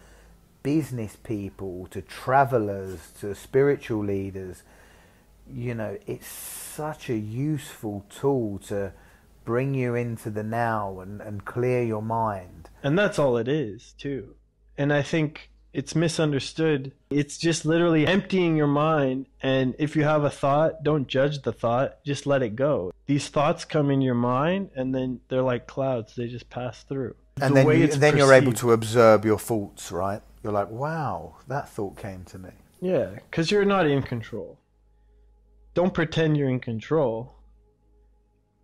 business 0.63 1.15
people 1.15 1.87
to 1.91 2.01
travelers 2.01 3.11
to 3.19 3.33
spiritual 3.35 4.03
leaders. 4.03 4.63
You 5.51 5.73
know, 5.73 5.97
it's 6.05 6.27
such 6.27 7.09
a 7.09 7.17
useful 7.17 8.05
tool 8.09 8.59
to 8.67 8.93
bring 9.45 9.73
you 9.73 9.95
into 9.95 10.29
the 10.29 10.43
now 10.43 10.99
and, 10.99 11.21
and 11.21 11.43
clear 11.45 11.83
your 11.83 12.03
mind. 12.03 12.69
And 12.83 12.97
that's 12.97 13.17
all 13.17 13.37
it 13.37 13.47
is, 13.47 13.93
too. 13.97 14.35
And 14.77 14.93
I 14.93 15.01
think 15.01 15.49
it's 15.73 15.95
misunderstood. 15.95 16.93
It's 17.09 17.37
just 17.37 17.65
literally 17.65 18.05
emptying 18.07 18.55
your 18.55 18.67
mind. 18.67 19.27
And 19.41 19.75
if 19.79 19.95
you 19.95 20.03
have 20.03 20.23
a 20.23 20.29
thought, 20.29 20.83
don't 20.83 21.07
judge 21.07 21.41
the 21.41 21.51
thought, 21.51 22.03
just 22.03 22.25
let 22.25 22.41
it 22.41 22.55
go. 22.55 22.91
These 23.05 23.29
thoughts 23.29 23.65
come 23.65 23.89
in 23.91 24.01
your 24.01 24.15
mind 24.15 24.69
and 24.75 24.93
then 24.93 25.19
they're 25.29 25.41
like 25.41 25.67
clouds, 25.67 26.15
they 26.15 26.27
just 26.27 26.49
pass 26.49 26.83
through. 26.83 27.15
And 27.41 27.55
the 27.55 27.63
then, 27.63 27.79
you, 27.79 27.87
then 27.87 28.17
you're 28.17 28.33
able 28.33 28.53
to 28.53 28.71
observe 28.71 29.25
your 29.25 29.39
thoughts, 29.39 29.91
right? 29.91 30.21
You're 30.43 30.53
like, 30.53 30.69
wow, 30.69 31.35
that 31.47 31.69
thought 31.69 31.97
came 31.97 32.23
to 32.25 32.39
me. 32.39 32.49
Yeah, 32.81 33.09
because 33.29 33.51
you're 33.51 33.65
not 33.65 33.87
in 33.87 34.01
control. 34.03 34.57
Don't 35.73 35.93
pretend 35.93 36.37
you're 36.37 36.49
in 36.49 36.59
control. 36.59 37.33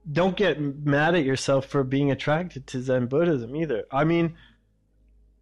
Don't 0.09 0.37
get 0.37 0.59
mad 0.59 1.15
at 1.15 1.25
yourself 1.25 1.65
for 1.65 1.83
being 1.83 2.11
attracted 2.11 2.67
to 2.67 2.81
Zen 2.81 3.07
Buddhism 3.07 3.55
either. 3.55 3.85
I 3.91 4.03
mean, 4.03 4.35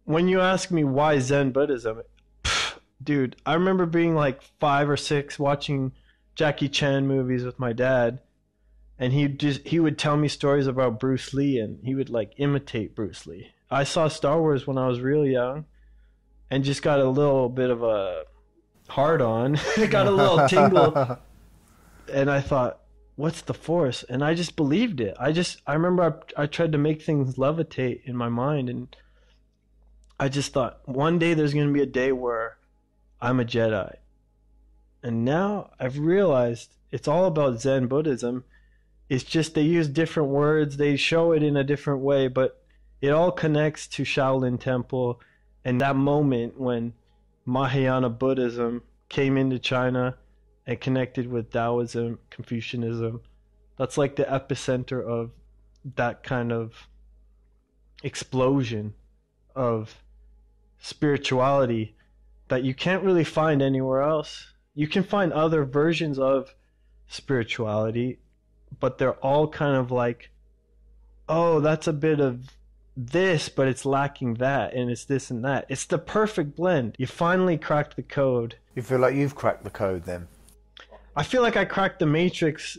when 0.04 0.28
you 0.28 0.40
ask 0.40 0.70
me 0.70 0.84
why 0.84 1.18
Zen 1.18 1.52
Buddhism, 1.52 2.02
pff, 2.42 2.78
dude, 3.02 3.36
I 3.46 3.54
remember 3.54 3.86
being 3.86 4.14
like 4.14 4.42
five 4.58 4.88
or 4.88 4.96
six 4.96 5.38
watching 5.38 5.92
Jackie 6.34 6.68
Chan 6.68 7.06
movies 7.06 7.44
with 7.44 7.58
my 7.58 7.72
dad, 7.72 8.20
and 8.98 9.12
he 9.12 9.28
just 9.28 9.66
he 9.66 9.78
would 9.78 9.98
tell 9.98 10.16
me 10.16 10.28
stories 10.28 10.66
about 10.66 11.00
Bruce 11.00 11.32
Lee, 11.34 11.58
and 11.58 11.84
he 11.84 11.94
would 11.94 12.10
like 12.10 12.32
imitate 12.38 12.94
Bruce 12.94 13.26
Lee. 13.26 13.52
I 13.70 13.84
saw 13.84 14.08
Star 14.08 14.40
Wars 14.40 14.66
when 14.66 14.78
I 14.78 14.88
was 14.88 15.00
real 15.00 15.26
young, 15.26 15.66
and 16.50 16.64
just 16.64 16.82
got 16.82 17.00
a 17.00 17.08
little 17.08 17.48
bit 17.48 17.70
of 17.70 17.82
a 17.82 18.24
hard 18.88 19.22
on, 19.22 19.54
it 19.76 19.90
got 19.90 20.06
a 20.06 20.10
little 20.10 20.48
tingle, 20.48 21.18
and 22.12 22.30
I 22.30 22.40
thought, 22.40 22.80
what's 23.16 23.42
the 23.42 23.54
force? 23.54 24.02
And 24.04 24.24
I 24.24 24.34
just 24.34 24.56
believed 24.56 25.00
it. 25.00 25.16
I 25.18 25.32
just 25.32 25.60
I 25.66 25.74
remember 25.74 26.22
I, 26.36 26.42
I 26.42 26.46
tried 26.46 26.72
to 26.72 26.78
make 26.78 27.02
things 27.02 27.36
levitate 27.36 28.04
in 28.04 28.16
my 28.16 28.28
mind 28.28 28.68
and 28.68 28.94
I 30.18 30.28
just 30.28 30.52
thought 30.52 30.80
one 30.84 31.18
day 31.18 31.34
there's 31.34 31.54
going 31.54 31.66
to 31.66 31.72
be 31.72 31.82
a 31.82 31.86
day 31.86 32.12
where 32.12 32.56
I'm 33.20 33.40
a 33.40 33.44
Jedi. 33.44 33.96
And 35.02 35.24
now 35.24 35.70
I've 35.78 35.98
realized 35.98 36.74
it's 36.90 37.08
all 37.08 37.26
about 37.26 37.60
Zen 37.60 37.88
Buddhism. 37.88 38.44
It's 39.08 39.24
just 39.24 39.54
they 39.54 39.62
use 39.62 39.88
different 39.88 40.30
words, 40.30 40.76
they 40.76 40.96
show 40.96 41.32
it 41.32 41.42
in 41.42 41.56
a 41.56 41.64
different 41.64 42.00
way, 42.00 42.28
but 42.28 42.62
it 43.00 43.10
all 43.10 43.32
connects 43.32 43.86
to 43.88 44.02
Shaolin 44.02 44.58
Temple 44.58 45.20
and 45.64 45.80
that 45.80 45.96
moment 45.96 46.60
when 46.60 46.92
Mahayana 47.46 48.10
Buddhism 48.10 48.82
came 49.08 49.36
into 49.36 49.58
China 49.58 50.16
and 50.66 50.80
connected 50.80 51.30
with 51.30 51.50
Taoism, 51.50 52.18
Confucianism. 52.30 53.20
That's 53.76 53.98
like 53.98 54.16
the 54.16 54.24
epicenter 54.24 55.02
of 55.04 55.30
that 55.96 56.22
kind 56.22 56.52
of 56.52 56.88
explosion 58.02 58.94
of 59.54 60.02
spirituality 60.78 61.96
that 62.48 62.62
you 62.62 62.74
can't 62.74 63.02
really 63.02 63.24
find 63.24 63.62
anywhere 63.62 64.02
else. 64.02 64.52
You 64.74 64.86
can 64.86 65.02
find 65.02 65.32
other 65.32 65.64
versions 65.64 66.18
of 66.18 66.54
spirituality, 67.06 68.18
but 68.80 68.98
they're 68.98 69.14
all 69.14 69.48
kind 69.48 69.76
of 69.76 69.90
like, 69.90 70.30
oh, 71.28 71.60
that's 71.60 71.86
a 71.86 71.92
bit 71.92 72.20
of 72.20 72.50
this, 72.96 73.48
but 73.48 73.68
it's 73.68 73.84
lacking 73.84 74.34
that, 74.34 74.74
and 74.74 74.90
it's 74.90 75.04
this 75.04 75.30
and 75.30 75.44
that. 75.44 75.66
It's 75.68 75.84
the 75.84 75.98
perfect 75.98 76.56
blend. 76.56 76.96
You 76.98 77.06
finally 77.06 77.58
cracked 77.58 77.96
the 77.96 78.02
code. 78.02 78.56
You 78.74 78.82
feel 78.82 78.98
like 78.98 79.14
you've 79.14 79.34
cracked 79.34 79.64
the 79.64 79.70
code 79.70 80.04
then? 80.04 80.28
I 81.16 81.22
feel 81.22 81.42
like 81.42 81.56
I 81.56 81.64
cracked 81.64 81.98
the 82.00 82.06
Matrix 82.06 82.78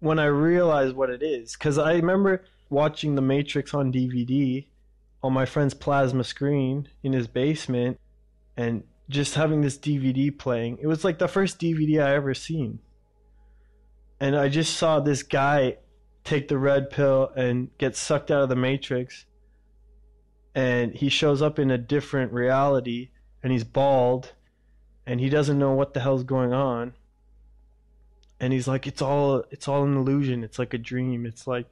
when 0.00 0.18
I 0.18 0.26
realized 0.26 0.96
what 0.96 1.10
it 1.10 1.22
is. 1.22 1.54
Because 1.54 1.78
I 1.78 1.94
remember 1.94 2.44
watching 2.70 3.14
the 3.14 3.22
Matrix 3.22 3.74
on 3.74 3.92
DVD 3.92 4.66
on 5.22 5.32
my 5.32 5.46
friend's 5.46 5.74
plasma 5.74 6.24
screen 6.24 6.88
in 7.02 7.12
his 7.12 7.26
basement 7.26 7.98
and 8.56 8.84
just 9.08 9.34
having 9.34 9.60
this 9.60 9.78
DVD 9.78 10.36
playing. 10.36 10.78
It 10.80 10.86
was 10.86 11.04
like 11.04 11.18
the 11.18 11.28
first 11.28 11.58
DVD 11.58 12.04
I 12.04 12.14
ever 12.14 12.34
seen. 12.34 12.80
And 14.20 14.36
I 14.36 14.48
just 14.48 14.76
saw 14.76 15.00
this 15.00 15.22
guy 15.22 15.78
take 16.24 16.48
the 16.48 16.58
red 16.58 16.90
pill 16.90 17.30
and 17.36 17.68
get 17.78 17.96
sucked 17.96 18.30
out 18.30 18.42
of 18.42 18.48
the 18.48 18.56
matrix. 18.56 19.26
And 20.54 20.94
he 20.94 21.08
shows 21.08 21.42
up 21.42 21.58
in 21.58 21.70
a 21.70 21.78
different 21.78 22.32
reality 22.32 23.10
and 23.42 23.52
he's 23.52 23.64
bald 23.64 24.32
and 25.06 25.20
he 25.20 25.28
doesn't 25.28 25.58
know 25.58 25.72
what 25.72 25.94
the 25.94 26.00
hell's 26.00 26.24
going 26.24 26.52
on. 26.52 26.94
And 28.40 28.52
he's 28.52 28.68
like 28.68 28.86
it's 28.86 29.02
all 29.02 29.44
it's 29.50 29.68
all 29.68 29.84
an 29.84 29.96
illusion. 29.96 30.44
It's 30.44 30.58
like 30.58 30.74
a 30.74 30.78
dream. 30.78 31.26
It's 31.26 31.46
like 31.46 31.66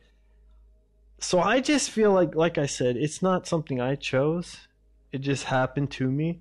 so 1.19 1.41
I 1.41 1.61
just 1.61 1.91
feel 1.91 2.13
like 2.13 2.35
like 2.35 2.59
I 2.59 2.67
said, 2.67 2.97
it's 2.97 3.23
not 3.23 3.47
something 3.47 3.81
I 3.81 3.95
chose. 3.95 4.69
It 5.13 5.19
just 5.19 5.45
happened 5.45 5.91
to 5.93 6.11
me. 6.11 6.41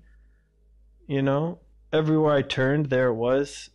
You 1.06 1.22
know, 1.22 1.60
everywhere 1.92 2.34
I 2.34 2.42
turned 2.42 2.86
there 2.86 3.08
it 3.08 3.14
was. 3.14 3.70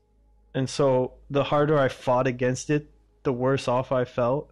And 0.54 0.70
so 0.70 1.14
the 1.30 1.46
harder 1.46 1.78
I 1.78 1.88
fought 1.88 2.28
against 2.28 2.70
it, 2.70 2.90
the 3.24 3.34
worse 3.34 3.68
off 3.68 3.92
I 3.92 4.06
felt. 4.06 4.50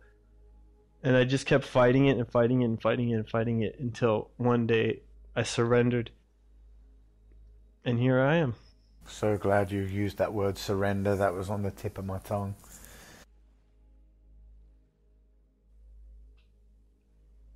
And 1.05 1.15
I 1.15 1.23
just 1.23 1.45
kept 1.45 1.65
fighting 1.65 2.07
it 2.07 2.17
and 2.17 2.27
fighting 2.27 2.63
it 2.63 2.65
and 2.65 2.81
fighting 2.81 3.11
it 3.11 3.13
and 3.13 3.29
fighting 3.29 3.61
it 3.61 3.75
until 3.79 4.31
one 4.37 4.65
day 4.65 5.01
I 5.35 5.43
surrendered. 5.43 6.09
And 7.85 7.99
here 7.99 8.19
I 8.19 8.37
am. 8.37 8.55
So 9.05 9.37
glad 9.37 9.71
you 9.71 9.81
used 9.83 10.17
that 10.17 10.33
word 10.33 10.57
surrender. 10.57 11.15
That 11.15 11.35
was 11.35 11.47
on 11.51 11.61
the 11.61 11.69
tip 11.69 11.99
of 11.99 12.05
my 12.05 12.17
tongue. 12.17 12.55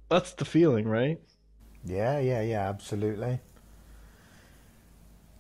That's 0.10 0.34
the 0.34 0.46
feeling, 0.46 0.88
right? 0.88 1.20
Yeah, 1.84 2.20
yeah, 2.20 2.44
yeah, 2.44 2.70
absolutely. 2.70 3.40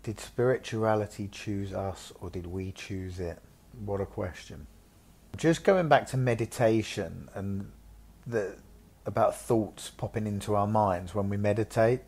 Did 0.01 0.19
spirituality 0.19 1.27
choose 1.27 1.73
us 1.73 2.11
or 2.19 2.31
did 2.31 2.47
we 2.47 2.71
choose 2.71 3.19
it? 3.19 3.37
What 3.85 4.01
a 4.01 4.07
question. 4.07 4.65
Just 5.37 5.63
going 5.63 5.89
back 5.89 6.07
to 6.07 6.17
meditation 6.17 7.29
and 7.35 7.71
the 8.29 8.55
about 9.05 9.35
thoughts 9.35 9.89
popping 9.89 10.27
into 10.27 10.55
our 10.55 10.67
minds 10.67 11.15
when 11.15 11.29
we 11.29 11.37
meditate. 11.37 12.01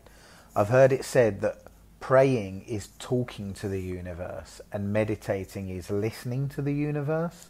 I've 0.54 0.68
heard 0.68 0.92
it 0.92 1.04
said 1.04 1.40
that 1.40 1.62
praying 2.00 2.62
is 2.62 2.88
talking 2.98 3.54
to 3.54 3.68
the 3.68 3.80
universe 3.80 4.60
and 4.72 4.92
meditating 4.92 5.68
is 5.68 5.90
listening 5.90 6.48
to 6.50 6.62
the 6.62 6.74
universe. 6.74 7.48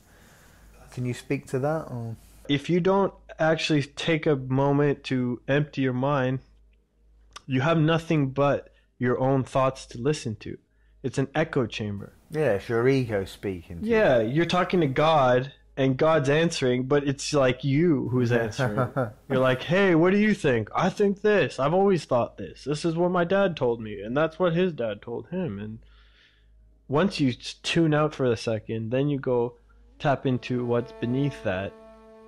Can 0.93 1.05
you 1.05 1.15
speak 1.15 1.47
to 1.49 1.59
that? 1.59 1.89
Or? 1.91 2.17
if 2.49 2.69
you 2.69 2.81
don't 2.81 3.15
actually 3.39 3.83
take 3.83 4.27
a 4.27 4.37
moment 4.37 5.05
to 5.05 5.41
empty 5.49 5.83
your 5.83 5.93
mind, 5.93 6.41
you 7.47 7.61
have 7.61 7.79
nothing 7.79 8.31
but 8.31 8.73
your 8.99 9.19
own 9.19 9.45
thoughts 9.45 9.87
to 9.87 9.99
listen 9.99 10.37
to. 10.37 10.59
It's 11.03 11.19
an 11.19 11.29
echo 11.35 11.67
chamber. 11.67 12.13
Yeah, 12.31 12.53
it's 12.53 12.69
your 12.69 12.87
ego 12.89 13.25
speaking. 13.25 13.81
yeah, 13.83 14.21
you. 14.21 14.31
you're 14.31 14.47
talking 14.47 14.81
to 14.81 14.87
God 14.87 15.53
and 15.77 15.97
God's 15.97 16.29
answering, 16.29 16.85
but 16.85 17.07
it's 17.07 17.33
like 17.33 17.65
you 17.65 18.09
who's 18.11 18.33
answering. 18.33 18.91
you're 19.29 19.39
like, 19.39 19.63
hey, 19.63 19.95
what 19.95 20.13
do 20.13 20.19
you 20.19 20.35
think? 20.35 20.69
I 20.75 20.91
think 20.91 21.23
this. 21.23 21.59
I've 21.59 21.75
always 21.75 22.05
thought 22.05 22.37
this. 22.37 22.65
This 22.65 22.85
is 22.85 22.95
what 22.95 23.11
my 23.11 23.25
dad 23.25 23.57
told 23.57 23.81
me, 23.81 24.01
and 24.01 24.17
that's 24.17 24.39
what 24.39 24.55
his 24.55 24.73
dad 24.73 25.01
told 25.01 25.29
him. 25.29 25.59
And 25.59 25.79
once 26.89 27.21
you 27.21 27.33
tune 27.33 27.95
out 27.95 28.15
for 28.15 28.27
a 28.27 28.37
second, 28.37 28.91
then 28.91 29.09
you 29.09 29.19
go 29.19 29.55
tap 29.99 30.27
into 30.27 30.65
what's 30.65 30.93
beneath 30.93 31.43
that 31.45 31.73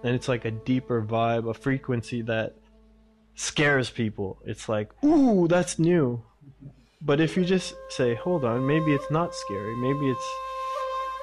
and 0.05 0.15
it's 0.15 0.29
like 0.29 0.45
a 0.45 0.51
deeper 0.51 1.03
vibe, 1.03 1.49
a 1.49 1.55
frequency 1.55 2.21
that 2.23 2.55
scares 3.35 3.89
people. 3.89 4.39
It's 4.45 4.69
like, 4.69 4.91
ooh, 5.03 5.49
that's 5.49 5.79
new. 5.79 6.23
But 7.01 7.21
if 7.21 7.39
you 7.39 7.45
just 7.45 7.75
say, 7.89 8.15
hold 8.15 8.45
on, 8.45 8.67
maybe 8.67 8.93
it's 8.93 9.11
not 9.11 9.35
scary, 9.35 9.75
maybe 9.77 10.11
it's 10.11 10.31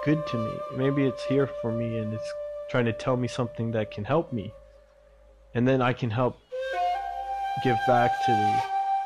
good 0.03 0.25
to 0.27 0.37
me, 0.37 0.51
maybe 0.75 1.05
it's 1.05 1.23
here 1.25 1.47
for 1.61 1.71
me 1.71 1.97
and 1.99 2.13
it's 2.13 2.33
trying 2.69 2.85
to 2.85 2.93
tell 2.93 3.15
me 3.15 3.27
something 3.27 3.71
that 3.71 3.91
can 3.91 4.03
help 4.03 4.33
me, 4.33 4.53
and 5.53 5.67
then 5.67 5.81
I 5.81 5.93
can 5.93 6.09
help 6.09 6.37
give 7.63 7.77
back 7.87 8.11
to 8.25 8.31
the 8.31 8.61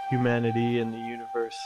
humanity 0.10 0.80
and 0.80 0.94
the 0.94 0.98
universe. 0.98 1.58